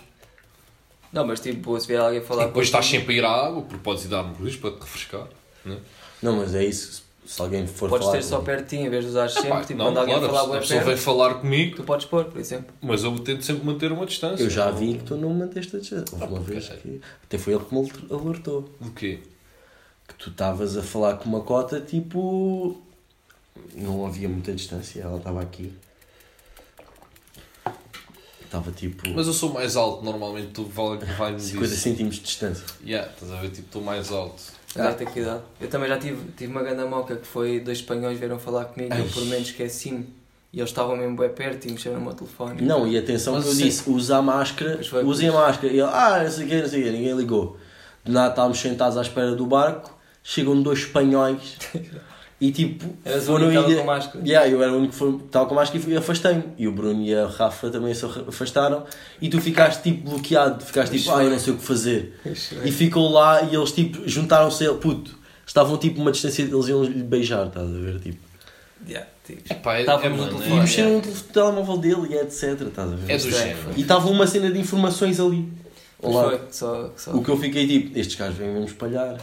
[1.12, 3.62] Não, mas tipo, se vier alguém falar E depois estás sempre a ir à água,
[3.62, 5.26] porque podes ir dar mergulhos para te refrescar.
[5.64, 5.78] Né?
[6.22, 7.04] Não, mas é isso.
[7.24, 8.18] Se alguém for Podes falar.
[8.18, 10.14] ter só perto de ti, em vez de usares sempre, Epá, tipo, não, quando alguém
[10.18, 12.72] claro, falar a pessoa vem perto, falar comigo, tu podes pôr, por exemplo.
[12.80, 14.44] mas eu tento sempre manter uma distância.
[14.44, 16.04] Eu já Não- vi que tu não manteste a distância.
[16.12, 17.00] Houve uma Ah, vez que.
[17.24, 18.70] Até foi ele que me alertou.
[18.80, 19.18] Do quê?
[20.06, 22.80] Que tu estavas a falar com uma cota tipo.
[23.74, 25.72] Não havia muita distância, ela estava aqui.
[28.46, 29.08] Estava tipo.
[29.14, 31.76] Mas eu sou mais alto, normalmente tu vai- vai-me 50 dizer.
[31.76, 32.64] centímetros de distância.
[32.84, 33.48] Yeah, estás a ver?
[33.50, 34.42] Tipo, estou mais alto.
[34.74, 35.42] Dá ter cuidado.
[35.60, 38.94] Eu também já tive, tive uma grande moca que foi dois espanhóis vieram falar comigo
[38.94, 40.06] e eu por menos esqueci-me.
[40.52, 42.62] E eles estavam mesmo bem perto e mexeram no meu telefone.
[42.62, 43.62] Não, e atenção Mas que eu sim.
[43.64, 45.68] disse, usa a máscara, foi usem a máscara.
[45.72, 47.56] E ele, ah, não sei o quê, não sei o quê, ninguém ligou.
[48.04, 51.56] De nada estávamos sentados à espera do barco, chegam dois espanhóis
[52.40, 54.24] e tipo, Eras o foram único estava com máscara.
[54.26, 56.44] Yeah, eu era o único que foi- estava com máscara e fui- afastei-me.
[56.58, 58.84] E o Bruno e a Rafa também se afastaram
[59.22, 62.14] e tu ficaste tipo bloqueado, ficaste tipo, ah, eu não sei o que fazer.
[62.64, 66.68] E ficou lá e eles tipo, juntaram-se a ele, puto, estavam tipo uma distância, eles
[66.68, 68.00] iam lhe beijar, estás a ver?
[68.00, 68.18] Tipo.
[68.86, 72.14] Yeah, tipo, Epá, é, Estava é, no E é, mexeram no telefone- telemóvel dele e
[72.18, 73.12] etc, estás a ver?
[73.14, 73.58] é do género.
[73.76, 75.48] E estava uma cena de informações ali.
[75.98, 76.24] Olá.
[76.28, 77.10] foi, só, só.
[77.12, 79.16] O que eu fiquei tipo, estes gajos vêm mesmo espalhar.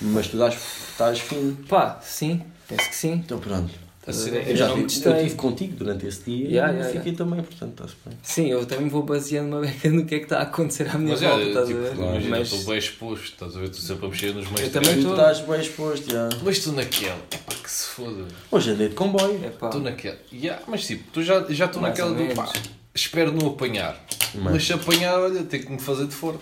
[0.00, 0.56] Mas tu dás,
[0.90, 1.56] estás fino.
[1.68, 3.12] Pá, sim, penso que sim.
[3.12, 3.70] Então pronto.
[4.06, 7.72] É- Eu já eu estive contigo durante esse dia Yeah, e yeah, fiquei também, portanto
[7.72, 8.16] está-se bem.
[8.22, 10.96] Sim, eu também vou baseando uma beca no que é que está a acontecer à
[10.96, 11.94] minha Mas volta, é, estás tipo, a ver?
[11.94, 13.66] imagina, Mas estou bem exposto, estás a ver?
[13.66, 14.92] Estou sempre a mexer nos meios Eu de também.
[14.94, 15.12] Tu estou.
[15.12, 16.28] estás bem exposto, já.
[16.42, 18.24] Mas tu naquele, epá, que se foda.
[18.50, 19.44] Hoje andei de comboio.
[19.44, 20.16] é pá, Estou naquele.
[20.32, 22.50] Yeah, mas tipo, tu já já estou naquela do pá,
[22.94, 24.02] espero não apanhar.
[24.36, 26.40] Mas- Mas se apanhar, olha, tenho que me fazer de forte.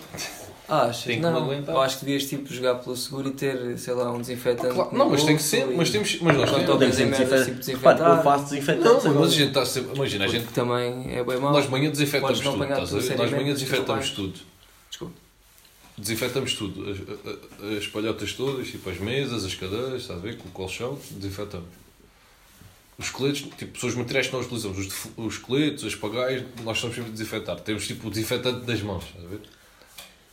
[0.69, 1.03] Ah, achas?
[1.05, 1.73] Tem que não, me aguentar.
[1.73, 4.73] eu acho que devias tipo jogar pelo seguro e ter, sei lá, um desinfetante.
[4.73, 5.65] Claro, no não, mas tem que ser.
[5.67, 6.19] Mas temos.
[6.19, 6.65] Mas nós temos.
[6.77, 8.17] Tem em que ser tipo, desinfetar.
[8.17, 9.07] eu faço desinfetante.
[9.07, 9.95] Não, mas a gente está sempre.
[9.95, 10.47] Imagina, a gente.
[10.47, 11.53] também é bem mau.
[11.53, 12.63] Nós manhã desinfetamos tudo.
[12.63, 13.17] Estás a ver?
[13.17, 14.39] Nós manhã desinfetamos tudo.
[14.89, 15.13] Desculpa.
[15.97, 16.91] Desinfetamos tudo.
[16.91, 20.37] As, as palhotas todas, tipo as mesas, as cadeiras, estás a ver?
[20.37, 21.67] Com o colchão, desinfetamos.
[22.99, 24.77] Os coletes, tipo, são os materiais que nós utilizamos.
[24.79, 27.59] Os, os coletes, as pagaias, nós estamos sempre a desinfetar.
[27.61, 29.39] Temos tipo o desinfetante das mãos, estás a ver?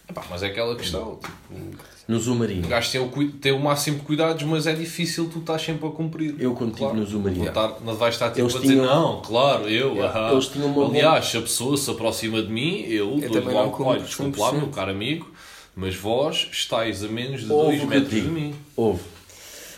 [0.09, 1.19] Epá, mas é aquela questão.
[1.23, 1.61] Tipo,
[2.07, 2.69] No o Zumarino.
[2.69, 5.91] gajo tem o, tem o máximo de cuidados, mas é difícil tu estás sempre a
[5.91, 6.35] cumprir.
[6.39, 7.51] Eu quando estive no Zumarino.
[7.51, 10.19] Não, não vais estar tipo Eles a dizer, tinham- não, claro, eu, Yeah.
[10.21, 10.33] ahá.
[10.33, 13.83] Eles tinham uma Aliás, se a pessoa se aproxima de mim, eu, Eu dou-lhe logo,
[13.85, 14.57] olha, desculpe lá, 100%.
[14.59, 15.31] meu caro amigo,
[15.75, 18.55] mas vós estáis a menos de Ouve 2 o que eu metros de mim.
[18.77, 19.01] Houve.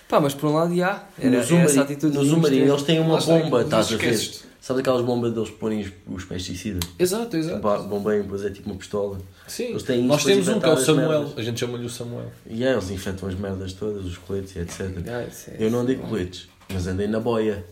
[0.08, 1.04] Pá, mas por um lado, já.
[1.18, 4.45] Era, No Zumarino, essa atitude no Zumarino eles têm uma está, bomba, estás a ver?
[4.66, 6.82] Sabes aquelas bombas deles porem os, pesticidas?
[6.98, 7.60] Exato, exato.
[7.60, 9.16] Ba- Bombeiam, depois é tipo uma pistola.
[9.46, 11.38] Sim, Eles têm nós temos um que é o Samuel, merdas.
[11.38, 12.32] a gente chama-lhe o Samuel.
[12.44, 14.80] E é, eles infectam as merdas todas, os coletes e etc.
[15.06, 17.64] Ah, é- Eu não andei com coletes, mas andei na boia.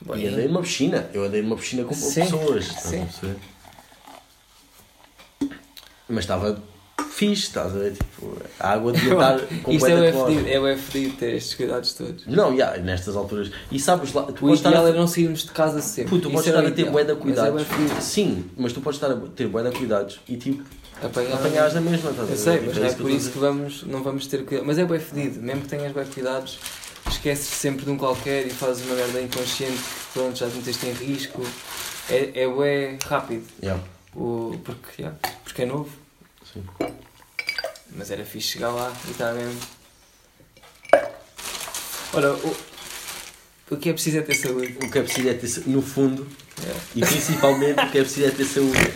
[0.00, 1.06] Bem, E andei numa piscina.
[1.12, 2.64] Eu andei numa piscina com Sim, pessoas.
[2.64, 3.06] Sim.
[6.08, 6.62] Mas estava
[7.10, 7.92] fixe, estás a ver?
[7.92, 10.26] Tipo, a água devia estar Isto é o.
[10.26, 12.26] FD, é o FD ter estes cuidados todos.
[12.26, 13.50] Não, já, nestas alturas.
[13.70, 14.88] E sabes lá, tu O podes estar ideal a...
[14.88, 16.10] era não sairmos de casa sempre.
[16.10, 17.62] Puto, tu Isso podes era estar a ter Mas é cuidados.
[17.62, 18.00] FD.
[18.00, 20.64] Sim, mas tu podes estar a ter de cuidados e tipo,
[21.02, 21.34] Apanhar...
[21.34, 23.38] apanhares na mesma, estás a Eu sei, Tipo, mas não é que por isso que
[23.38, 24.66] vamos, não vamos ter cuidado.
[24.66, 26.58] Mas é bem fedido, mesmo que tenhas bem cuidados,
[27.10, 30.86] esqueces sempre de um qualquer e fazes uma merda inconsciente que pronto, já te meteste
[30.86, 31.42] em risco.
[32.08, 33.66] É, é bué rápido, a.
[33.66, 33.82] Yeah,
[34.14, 36.03] o, porque, yeah, porque é novo.
[36.54, 36.64] Sim.
[37.96, 39.60] Mas era fixe chegar lá e estar mesmo.
[42.12, 42.56] Ora, o,
[43.72, 44.76] o que é preciso é ter saúde.
[44.82, 46.26] O que é preciso é ter, sa- no fundo,
[46.62, 46.80] Yeah.
[46.94, 48.92] e principalmente o que é preciso é ter saúde.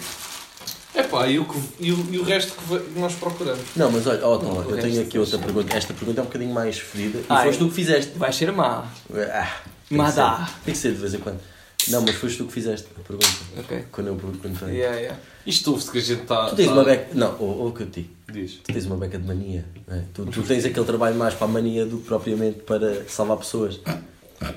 [0.94, 3.60] É pá, e o, que- e o, e o resto que nós procuramos?
[3.74, 5.76] Não, mas olha, ó, Tom, O eu tenho aqui faz outra pergunta.
[5.76, 7.58] Esta pergunta é um bocadinho mais fedida e Ah, foste é?
[7.58, 8.12] tu que fizeste.
[8.16, 8.86] Vai ser má.
[9.32, 9.56] Ah,
[9.90, 10.48] ser.
[10.64, 11.40] Tem que ser de vez em quando.
[11.86, 13.28] Não, mas foste tu que fizeste a pergunta.
[13.58, 13.84] Ok.
[13.92, 14.68] Quando eu perguntei.
[14.76, 15.18] Yeah, yeah.
[15.46, 16.46] Isto ouve-se que a gente está.
[16.50, 17.08] Tu tens tá- uma beca.
[17.14, 18.14] Não, ou o que eu te digo.
[18.30, 18.52] Diz.
[18.62, 19.64] Tu tens uma beca de mania.
[19.86, 20.04] não é?
[20.12, 23.80] Tu, tu tens aquele trabalho mais para a mania do que propriamente para salvar pessoas.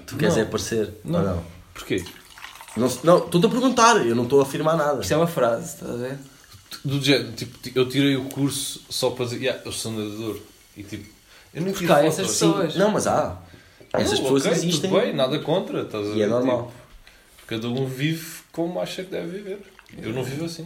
[0.07, 0.41] Tu queres Não.
[0.41, 0.93] é aparecer.
[1.05, 1.19] Não.
[1.19, 1.43] Ou não?
[1.73, 2.03] Porquê?
[2.75, 5.01] Não, não, estou-te a perguntar, eu não estou a afirmar nada.
[5.01, 6.17] Isto é uma frase, estás a ver?
[6.85, 10.37] Do género, tipo, ti- eu tirei o curso só para dizer, yeah, eu sou nadador.
[10.75, 11.07] E tipo,
[11.53, 12.51] eu Porque tive essas Sim.
[12.51, 12.75] pessoas.
[12.75, 13.37] Não, mas há.
[13.93, 14.89] Essas Não, pessoas ok, existem.
[14.89, 15.81] Tudo bem, nada contra.
[15.81, 16.21] Estás a E ver?
[16.21, 16.67] é normal.
[16.67, 16.80] Tipo,
[17.51, 19.59] cada um vive como acha que deve viver.
[20.01, 20.65] Eu não vivo assim.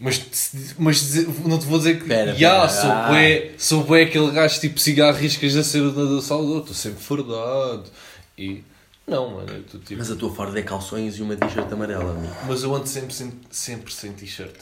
[0.00, 3.08] Mas, mas não te vou dizer que Pera, "Ya, pera, sou, ah.
[3.08, 6.60] bué, sou bué aquele gajo tipo cigarriscas a ser o nadador salvador.
[6.60, 7.84] Estou sempre fardado.
[8.38, 8.62] E
[9.06, 12.12] não, mano, eu tô, tipo, Mas a tua farda é calções e uma t-shirt amarela,
[12.12, 12.32] amigo.
[12.46, 14.54] mas eu ando sempre, sempre, sempre sem t-shirt.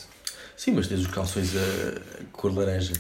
[0.57, 2.93] Sim, mas tens os calções a cor laranja.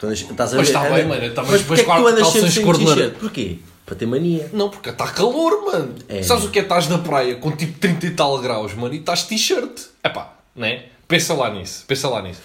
[0.00, 2.02] Andas- estás a Mas ver- está bem, anda- mano, tá, mas mas é que claro,
[2.04, 2.98] tu andas sempre calções sem cor de t-shirt?
[3.00, 3.18] laranja.
[3.18, 3.58] Porquê?
[3.90, 4.48] Para ter mania.
[4.52, 5.96] Não, porque está calor, mano.
[6.08, 6.22] É.
[6.22, 6.62] Sabes o que é?
[6.62, 9.86] Estás na praia com tipo 30 e tal graus, mano, e estás t-shirt.
[10.04, 10.84] Epá, né?
[11.08, 12.40] Pensa lá nisso, pensa lá nisso.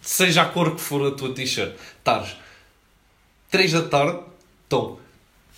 [0.00, 2.34] Seja a cor que for a tua t-shirt, estás
[3.50, 4.20] 3 da tarde,
[4.62, 4.96] estão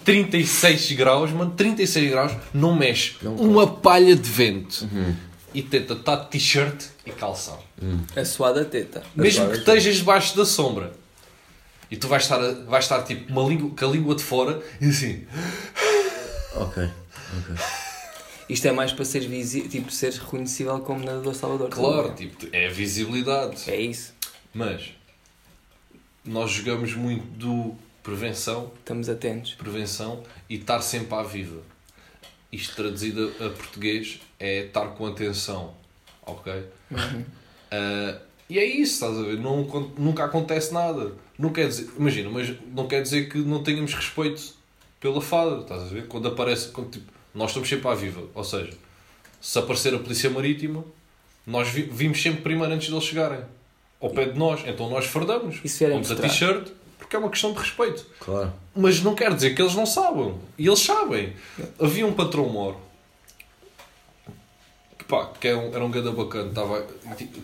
[0.05, 4.89] 36 graus, mano, 36 graus, não mexe Não uma palha de vento.
[5.55, 7.61] E tenta estar de t-shirt e calção.
[8.17, 9.05] A suada teta.
[9.15, 10.93] Mesmo Agora que estejas debaixo da sombra.
[11.91, 14.87] E tu vais estar, vais estar tipo uma língua, com a língua de fora e
[14.89, 15.27] assim.
[16.55, 17.55] Ok, ok.
[18.49, 19.69] Isto é mais para seres, visi...
[19.69, 21.69] tipo, seres reconhecível como nadador Salvador.
[21.71, 22.29] Claro, também.
[22.29, 23.71] tipo, é a visibilidade.
[23.71, 24.15] É isso.
[24.55, 24.91] Mas
[26.25, 29.53] nós jogamos muito do prevenção, Estamos atentos.
[29.55, 31.61] prevenção e estar sempre à viva.
[32.51, 35.75] Isto traduzido a português é estar com atenção.
[36.23, 36.65] Ok?
[37.71, 38.19] Ah,
[38.49, 39.39] e é isso, estás a ver?
[39.39, 39.63] Não,
[39.99, 41.13] nunca acontece nada.
[41.39, 44.55] Não quer dizer, imagina, mas não quer dizer que não tenhamos respeito
[45.01, 46.07] pela fada, estás a ver?
[46.07, 48.23] Quando aparece, quando, tipo, nós estamos sempre à viva.
[48.35, 48.73] Ou seja,
[49.41, 50.85] se aparecer a polícia marítima,
[51.47, 53.41] nós vi- vimos sempre primeiro antes deles chegarem
[54.01, 54.63] ao pé de nós.
[54.67, 55.61] Então nós fardamos.
[55.95, 58.05] Vamos a t-shirt, porque é uma questão de respeito.
[58.19, 58.53] Claro.
[58.75, 60.39] Mas não quer dizer que eles não saibam.
[60.59, 61.33] E eles sabem.
[61.81, 62.79] Havia um patrão mor que,
[65.09, 66.49] pá, que era um, era um ganda bacana.
[66.51, 66.87] Estava,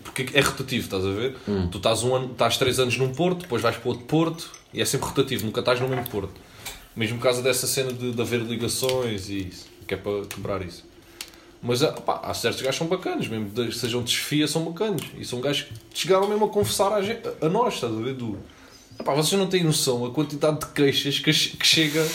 [0.03, 1.35] porque é rotativo, estás a ver?
[1.71, 4.81] Tu estás, um ano, estás três anos num Porto, depois vais para outro Porto e
[4.81, 6.33] é sempre rotativo, nunca estás no mesmo Porto.
[6.95, 10.61] Mesmo por causa dessa cena de, de haver ligações e isso, que é para quebrar
[10.61, 10.85] isso.
[11.61, 15.01] Mas ah, pá, há certos gajos que são bacanas, mesmo que sejam desfia, são bacanas.
[15.17, 18.13] E são gajos que chegaram mesmo a confessar a, gente- a nós, estás a ver?
[18.13, 18.37] Do,
[18.99, 22.07] Epá, vocês não têm noção a quantidade de queixas que, que chega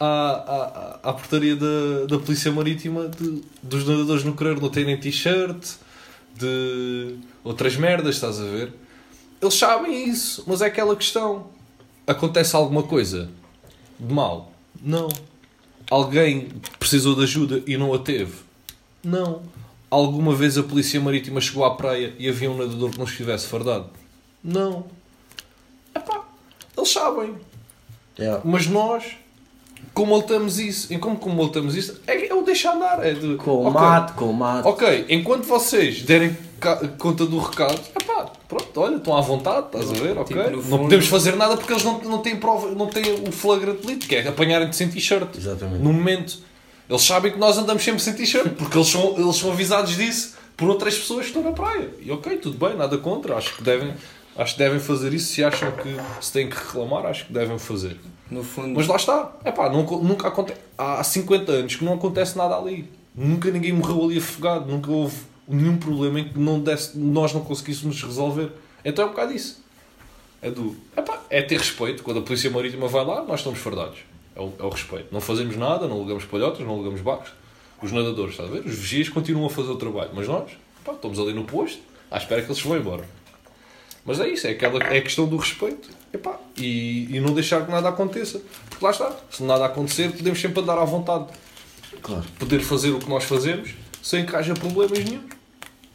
[0.00, 4.98] à, à, à portaria da, da Polícia Marítima de, dos nadadores no querer não terem
[4.98, 5.74] t-shirt,
[6.36, 8.72] de outras merdas, estás a ver?
[9.40, 11.48] Eles sabem isso, mas é aquela questão.
[12.06, 13.30] Acontece alguma coisa
[13.98, 14.52] de mal?
[14.82, 15.08] Não.
[15.90, 18.34] Alguém precisou de ajuda e não a teve?
[19.04, 19.42] Não.
[19.90, 23.46] Alguma vez a polícia marítima chegou à praia e havia um nadador que não estivesse
[23.46, 23.90] fardado?
[24.42, 24.86] Não.
[25.94, 26.24] Epá,
[26.76, 27.34] eles sabem.
[28.18, 28.42] Yeah.
[28.44, 29.16] Mas nós
[29.94, 30.92] comaltamos isso.
[30.92, 32.00] E como comaltamos isso?
[32.06, 33.04] É, é o deixar andar.
[33.04, 34.68] É de, Com o ok, mato, com o mato.
[34.68, 36.36] Ok, enquanto vocês derem
[36.98, 40.18] conta do recado, epá, pronto, olha, estão à vontade, estás a ver?
[40.18, 40.36] Ok.
[40.36, 43.86] Tipo, não podemos fazer nada porque eles não, não têm prova, não têm o flagrante
[43.86, 45.36] delito, que é apanharem-te sem t-shirt.
[45.36, 45.82] Exatamente.
[45.82, 46.50] No momento.
[46.88, 50.34] Eles sabem que nós andamos sempre sem t-shirt, porque eles são, eles são avisados disso
[50.56, 51.88] por outras pessoas que estão na praia.
[52.00, 53.36] E ok, tudo bem, nada contra.
[53.36, 53.94] Acho que devem,
[54.40, 55.32] acho que devem fazer isso.
[55.32, 57.96] Se acham que se têm que reclamar, acho que devem fazer.
[58.30, 59.32] No fundo, Mas lá está.
[59.44, 60.60] Epá, nunca, nunca acontece.
[60.78, 62.90] Há 50 anos que não acontece nada ali.
[63.14, 64.70] Nunca ninguém morreu ali afogado.
[64.70, 68.50] Nunca houve nenhum problema em que não desse, nós não conseguíssemos resolver.
[68.84, 69.62] Então é um bocado isso.
[70.40, 70.76] É do.
[70.96, 72.02] Epá, é ter respeito.
[72.02, 73.98] Quando a Polícia Marítima vai lá, nós estamos fardados.
[74.34, 75.08] É o, é o respeito.
[75.12, 77.32] Não fazemos nada, não alugamos palhotas, não alugamos barcos.
[77.82, 78.64] Os nadadores, estás a ver?
[78.64, 80.10] Os vigias continuam a fazer o trabalho.
[80.14, 80.50] Mas nós,
[80.80, 83.04] epá, estamos ali no posto, à espera que eles vão embora.
[84.10, 85.88] Mas é isso, é, aquela, é a questão do respeito.
[86.12, 88.42] Epá, e, e não deixar que nada aconteça.
[88.68, 91.26] Porque lá está, se nada acontecer, podemos sempre andar à vontade.
[92.02, 92.24] Claro.
[92.36, 93.70] Poder fazer o que nós fazemos
[94.02, 95.22] sem que haja problemas nenhum.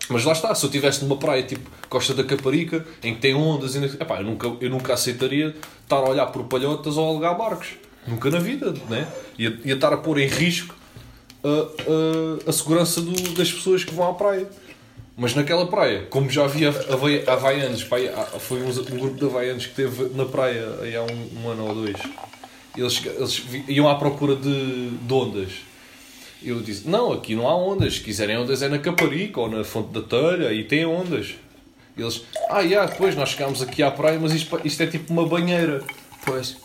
[0.08, 3.36] Mas lá está, se eu estivesse numa praia tipo Costa da Caparica, em que tem
[3.36, 3.84] ondas, e...
[3.84, 7.70] Epá, eu, nunca, eu nunca aceitaria estar a olhar por palhotas ou a alugar barcos.
[8.08, 9.08] Nunca na vida, né?
[9.38, 10.74] Ia, ia estar a pôr em risco
[11.44, 11.50] a,
[12.48, 14.48] a, a segurança do- das pessoas que vão à praia.
[15.18, 19.66] Mas naquela praia, como já havia havai- havaianos, há- foi um, um grupo de havaianos
[19.66, 21.96] que esteve na praia aí há um, um ano ou dois,
[22.78, 25.52] eles, eles iam à procura de, de ondas.
[26.44, 27.94] Eu disse: Não, aqui não há ondas.
[27.96, 31.36] Se quiserem ondas é na Caparica ou na Fonte da Telha, aí tem ondas.
[31.98, 35.14] E eles: Ah, yeah, depois nós chegámos aqui à praia, mas isto, isto é tipo
[35.14, 35.82] uma banheira.
[36.26, 36.58] pois,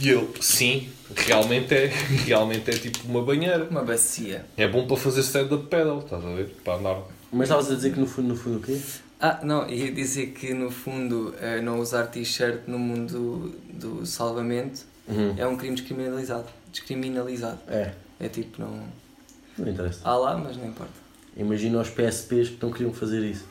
[0.00, 1.86] E eu: Sim, realmente é.
[2.26, 3.64] Realmente é tipo uma banheira.
[3.70, 4.44] uma bacia.
[4.56, 6.48] É bom para fazer stand-up pedal, estás a ver?
[6.64, 7.02] Para andar.
[7.32, 8.78] Mas estavas a dizer que no fundo, no fundo o quê?
[9.20, 14.80] Ah, não, ia dizer que no fundo eh, não usar t-shirt no mundo do salvamento
[15.08, 15.34] Uhum.
[15.36, 16.46] é um crime descriminalizado.
[16.70, 17.58] Descriminalizado.
[17.68, 18.82] É, É tipo, não.
[19.58, 20.00] não interessa.
[20.04, 20.92] Há lá, mas não importa.
[21.36, 23.44] Imagina os PSPs que não queriam fazer isso.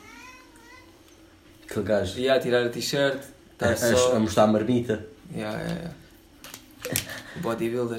[1.68, 3.22] Aquele gajo E a tirar a t-shirt,
[3.52, 4.16] estar a- só.
[4.16, 5.04] a mostrar a marmita.
[5.34, 5.94] Yeah, yeah, yeah.
[7.40, 7.98] Bodybuilder.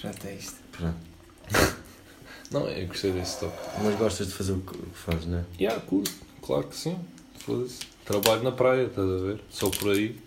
[0.00, 0.56] Pronto, é isto.
[0.72, 0.96] Pronto.
[2.50, 3.56] Não, eu gostei desse toque.
[3.82, 5.44] Mas gostas de fazer o que fazes, não é?
[5.58, 6.10] Yeah, curto,
[6.42, 6.98] claro que sim.
[7.38, 7.80] Foda-se.
[8.04, 9.40] Trabalho na praia, estás a ver?
[9.50, 10.18] Só por aí.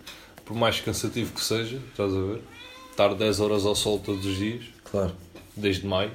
[0.44, 2.42] Por mais cansativo que seja, estás a ver?
[2.90, 5.14] Estar 10 horas ao sol todos os dias, Claro.
[5.56, 6.12] desde maio.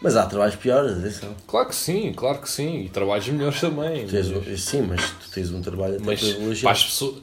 [0.00, 1.34] Mas há trabalhos piores, atenção.
[1.46, 2.84] Claro que sim, claro que sim.
[2.84, 4.06] E trabalhos melhores também.
[4.06, 6.20] Tens mas- sim, mas tu tens um trabalho até Mas
[6.60, 7.22] para as, pessoas,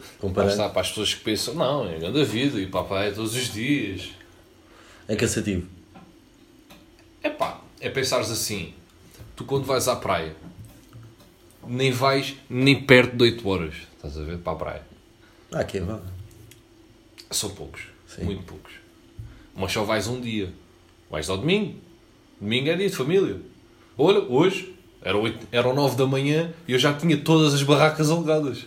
[0.52, 3.34] está, para as pessoas que pensam, não, é grande a vida e papai é todos
[3.34, 4.10] os dias.
[5.08, 5.68] É cansativo.
[7.24, 8.74] É pá, é pensares assim,
[9.36, 10.36] tu quando vais à praia,
[11.66, 14.82] nem vais nem perto de 8 horas, estás a ver, para a praia.
[15.52, 16.00] Ah, quem vá.
[17.32, 18.26] São poucos, Sim.
[18.26, 18.74] muito poucos.
[19.56, 20.52] Mas só vais um dia,
[21.10, 21.80] vais ao domingo,
[22.40, 23.38] domingo é dia de família.
[23.98, 28.10] Olha, hoje, eram, 8, eram 9 da manhã e eu já tinha todas as barracas
[28.10, 28.66] alugadas.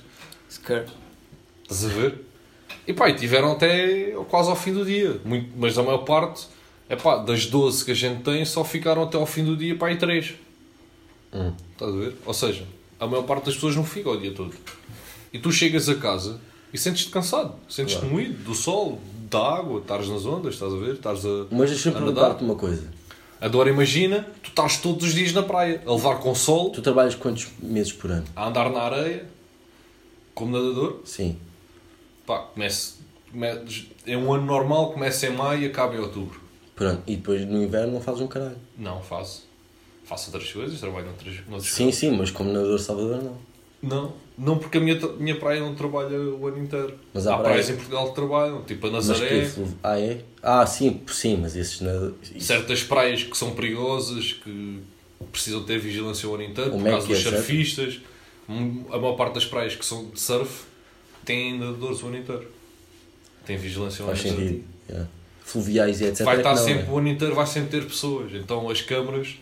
[0.48, 0.88] Skirt.
[1.62, 2.24] Estás a ver?
[2.86, 5.20] E pá, e tiveram até quase ao fim do dia.
[5.24, 6.46] Muito, mas a maior parte,
[6.88, 9.76] é pá, das 12 que a gente tem, só ficaram até ao fim do dia,
[9.76, 10.34] pá, e 3.
[11.34, 11.52] Hum.
[11.72, 12.16] Estás a ver?
[12.24, 12.64] Ou seja,
[12.98, 14.54] a maior parte das pessoas não fica o dia todo.
[15.32, 16.40] E tu chegas a casa
[16.72, 18.14] e sentes-te cansado, sentes-te Claro.
[18.14, 18.98] moído do sol,
[19.30, 20.94] da água, estás nas ondas, estás a ver?
[20.94, 22.90] Estás a, Mas deixa-me perguntar-te uma coisa.
[23.40, 27.14] Agora imagina, tu estás todos os dias na praia, a levar com sol, Tu trabalhas
[27.14, 28.24] quantos meses por ano?
[28.34, 29.26] a andar na areia,
[30.34, 31.00] como nadador.
[31.04, 31.38] Sim.
[32.26, 32.94] Pá, comece,
[33.30, 33.46] come-
[34.06, 36.40] é um ano normal, começa em maio e acaba em outubro.
[36.74, 37.02] Pronto.
[37.06, 38.56] E depois no inverno não fazes um caralho.
[38.76, 39.46] Não, faço.
[40.04, 43.36] Faço outras coisas, trabalho noutras, noutras Sim, sim, mas como nadador Salvador não.
[43.80, 46.94] Não, não porque a minha, minha praia não trabalha o ano inteiro.
[47.14, 50.20] Mas há há praia- praias em Portugal que trabalham, tipo a Nazaré, que Ah, é?
[50.42, 52.16] Ah, sim, sim, mas esses nadadores.
[52.40, 54.80] certas praias que são perigosas, que
[55.30, 57.36] precisam ter vigilância o ano inteiro, Como por é causa que dos é, certo?
[57.36, 58.00] surfistas.
[58.48, 60.64] Hum, A maior parte das praias que são de surf
[61.24, 62.46] têm nadadores o ano inteiro.
[63.46, 64.48] Tem vigilância o ano Faz inteiro.
[64.50, 64.64] sentido.
[64.90, 65.08] yeah.
[65.44, 66.24] Fluviais e etc.
[66.24, 66.90] vai é estar não, sempre é?
[66.90, 69.36] o ano inteiro vai sempre ter pessoas então as câmaras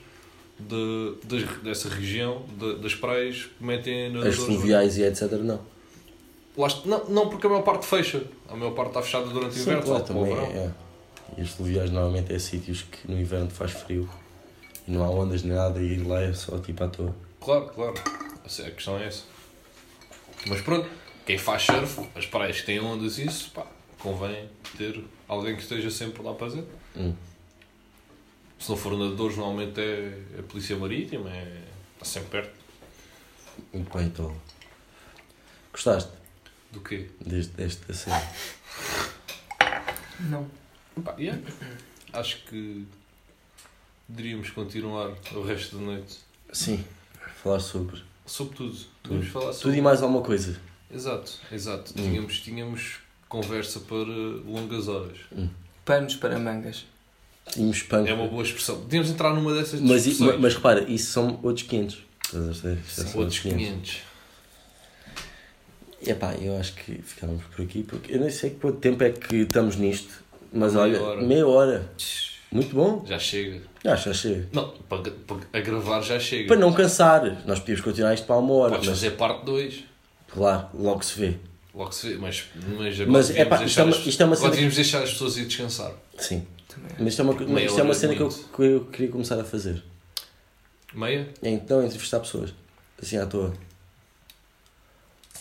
[0.59, 5.33] de, das- dessa região de- das praias metem As nadadores fluviais e etc.
[5.33, 5.61] não.
[6.57, 9.53] Lá não, não porque a maior parte fecha a maior parte está fechada durante o
[9.55, 10.47] Sim, inverno claro, o também verão.
[10.47, 10.71] é.
[11.37, 14.09] E as fluviais normalmente é sítios que no inverno faz frio
[14.88, 17.14] e não há ondas nem nada e lá é só tipo à toa.
[17.40, 17.95] Claro, claro.
[18.45, 19.25] A questão é essa.
[20.47, 20.88] Mas pronto,
[21.27, 23.66] quem faz surf, as praias que têm ondas e isso, pá,
[23.99, 26.64] convém ter alguém que esteja sempre lá para fazer.
[26.97, 27.12] Hum.
[28.59, 31.62] Se não for nadadores, normalmente é a polícia marítima, é...
[31.95, 32.55] está sempre perto.
[33.73, 34.37] Muito bem, então.
[35.73, 36.11] Gostaste
[36.73, 37.09] Do quê?
[37.21, 38.23] deste, desta cena?
[40.21, 40.49] Não.
[41.05, 41.40] Pá, yeah.
[42.12, 42.87] Acho que
[44.09, 46.19] deveríamos continuar o resto da noite.
[46.53, 46.83] Sim,
[47.42, 48.79] falar sobre Sobre tudo.
[49.05, 49.79] Vamos falar tudo sobre...
[49.79, 50.61] e mais alguma coisa.
[50.90, 51.92] Exato, exato.
[51.92, 52.03] Hum.
[52.03, 55.19] Tínhamos, tínhamos conversa para longas horas.
[55.85, 56.87] Panos para mangas.
[57.52, 58.09] Tínhamos punk.
[58.09, 58.80] É uma boa expressão.
[58.80, 60.40] Podíamos entrar numa dessas mas, i- discussões.
[60.40, 61.98] mas repara, isso são outros 500.
[62.24, 62.78] Estás a perceber?
[62.87, 63.96] Isso Sim, são outros 500.
[66.06, 69.37] Epá, eu acho que ficávamos por aqui, porque eu nem sei quanto tempo é que
[69.37, 70.12] estamos nisto,
[70.52, 71.22] mas Meia olha, hora.
[71.22, 71.90] meia hora.
[72.52, 73.04] Muito bom.
[73.06, 73.62] Já chega.
[73.85, 74.48] Ah, já chega.
[74.52, 76.48] Não, para, para- gravar já chega.
[76.48, 78.72] Para não cansar, nós podíamos continuar isto para uma hora.
[78.74, 79.85] Podes Mas, fazer parte 2.
[80.28, 81.35] claro, logo se vê.
[81.74, 82.44] Logo se vê, mas,
[82.78, 85.46] mas Mas, epá, isto é as- isto é uma agora devíamos deixar as pessoas ir
[85.46, 85.92] descansar.
[86.18, 86.46] Sim.
[86.77, 86.97] Também.
[86.99, 89.41] Mas isto é uma, Meia isto é uma cena que eu, que eu queria começar
[89.41, 89.83] a fazer.
[90.95, 91.29] Meia?
[91.43, 92.55] É então entrevistar pessoas.
[93.03, 93.53] Assim à toa.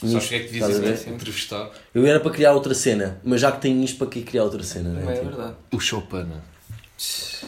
[0.04, 0.82] Nisto, o que é que estás a dizem?
[0.92, 0.98] ver?
[0.98, 1.14] Sim.
[1.14, 4.44] Entrevistar Eu era para criar outra cena, mas já que tenho isto, para que criar
[4.44, 4.90] outra cena?
[4.90, 5.00] Né?
[5.00, 5.56] Também é Tipo, verdade.
[5.72, 6.28] o Chopin.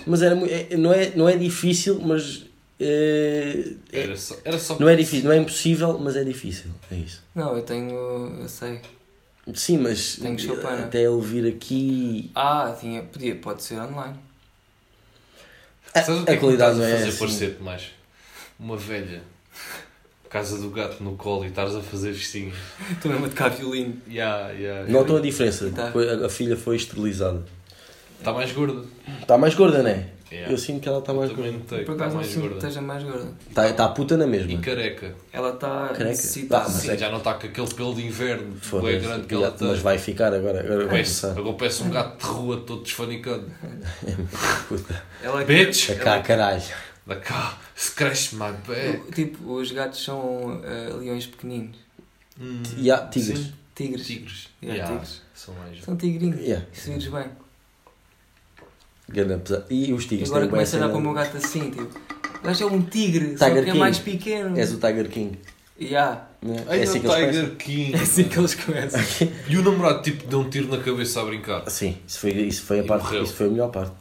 [0.06, 2.46] Mas era, é- não, é, não é difícil, mas.
[2.80, 6.72] é- é- Era só, era só não é difícil, não é impossível, mas é difícil.
[6.92, 7.22] É isso.
[7.36, 7.92] Não, eu tenho.
[8.42, 8.80] Eu sei.
[9.54, 10.68] Sim, mas Tenho Chopin.
[10.68, 12.32] até ele vir aqui.
[12.36, 14.16] Ah, tinha, podia, pode ser online.
[15.94, 17.40] A, Sabes o que a é que qualidade não estás a é fazer assim.
[17.48, 17.84] parecer mais?
[18.60, 19.22] Uma velha.
[20.30, 22.56] Casa do gato no colo e estás a fazer vestinhas.
[22.92, 23.96] Estou mesmo a tocar violino.
[24.10, 24.84] Ya, ya.
[24.88, 25.72] Notam a diferença.
[25.74, 25.92] Tá.
[25.92, 27.44] Foi- a, a filha foi esterilizada.
[28.20, 28.84] Está mais gorda.
[29.22, 30.10] Está mais gorda, não é?
[30.32, 30.52] Yeah.
[30.52, 31.60] Eu sinto que ela está mais Também gorda.
[31.60, 32.56] notei que Por está acaso não que gorda.
[32.56, 33.32] esteja mais gorda.
[33.50, 34.52] Está tá puta na mesma.
[34.52, 35.16] E careca.
[35.32, 36.04] Ela está Careca?
[36.04, 36.66] necessitada.
[36.66, 38.56] Ah, Sim, é- já não está com aquele pelo de inverno.
[38.60, 38.98] Foda-se.
[39.00, 39.68] grande que ela tem.
[39.70, 40.60] Mas vai ficar agora.
[40.60, 41.32] Agora vai começar.
[41.32, 43.46] agora parece um gato de rua todo desfanicado.
[44.68, 45.04] Puta.
[45.24, 45.90] Ela Bitch!
[45.92, 46.62] É cá, caralho.
[47.06, 49.12] Da cá, scratch my back.
[49.14, 51.78] Tipo, os gatos são eh, leões pequeninos.
[52.40, 53.40] Hum, E há tigres.
[53.40, 53.54] sim.
[53.74, 54.06] Tigres.
[54.08, 54.50] Tigres.
[54.62, 55.22] Yeah, Yeah, tigres.
[55.34, 55.82] São mais.
[55.84, 56.40] São tigrinhos.
[56.42, 56.66] Yeah.
[56.74, 57.26] Se vires bem.
[59.12, 59.66] Pesado.
[59.70, 61.70] E os E tigres agora têm bem começa a olhar para o meu gato assim,
[61.72, 61.84] tipo.
[61.84, 63.80] O gajo é um tigre, só Tiger que é King.
[63.80, 64.58] mais pequeno.
[64.58, 65.40] És o Tiger King.
[65.80, 66.28] Yeah.
[66.42, 66.64] né?
[66.68, 67.56] Ai, É assim o que eles Tiger começam?
[67.58, 67.94] King.
[67.94, 69.02] É assim que eles começam.
[69.50, 71.70] E o namorado tipo deu um tiro na cabeça a brincar.
[71.70, 73.04] Sim, isso foi, isso foi a E parte.
[73.06, 73.24] morreu.
[73.24, 73.94] Isso foi a melhor parte.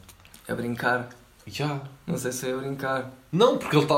[0.47, 1.09] A brincar.
[1.45, 1.81] Já.
[2.05, 3.13] Não sei se foi a brincar.
[3.31, 3.95] Não, porque ele está.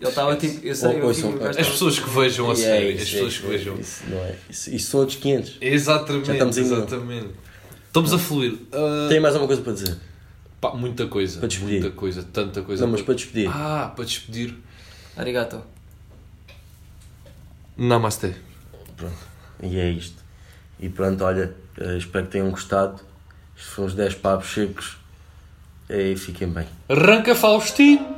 [0.00, 0.66] Ele estava tipo.
[0.66, 2.52] Eu sei, Ou- eu ouçam, vi o gajo As estava- pessoas que vejam a E
[2.52, 3.76] é série, isso, as pessoas é que vejam.
[3.78, 4.34] Isso, não é.
[4.50, 5.56] Isso, isso são outros 500.
[5.60, 7.28] Exatamente, Já estamos em exatamente.
[7.86, 8.54] Estamos a fluir.
[8.72, 9.96] Ah, Tem mais alguma coisa para dizer?
[10.60, 11.38] Pá, muita coisa.
[11.38, 11.80] Para despedir.
[11.80, 12.84] Muita coisa, tanta coisa.
[12.84, 13.48] Não, mas para despedir.
[13.52, 14.54] Ah, para despedir.
[15.16, 15.62] Arigato.
[17.76, 18.34] Namaste.
[19.62, 20.22] E é isto.
[20.80, 23.00] E pronto, olha, eh, espero que tenham gostado.
[23.56, 24.96] Estes foram os 10 papos secos.
[25.88, 26.66] E fiquem bem.
[26.88, 28.17] Arranca Faustino!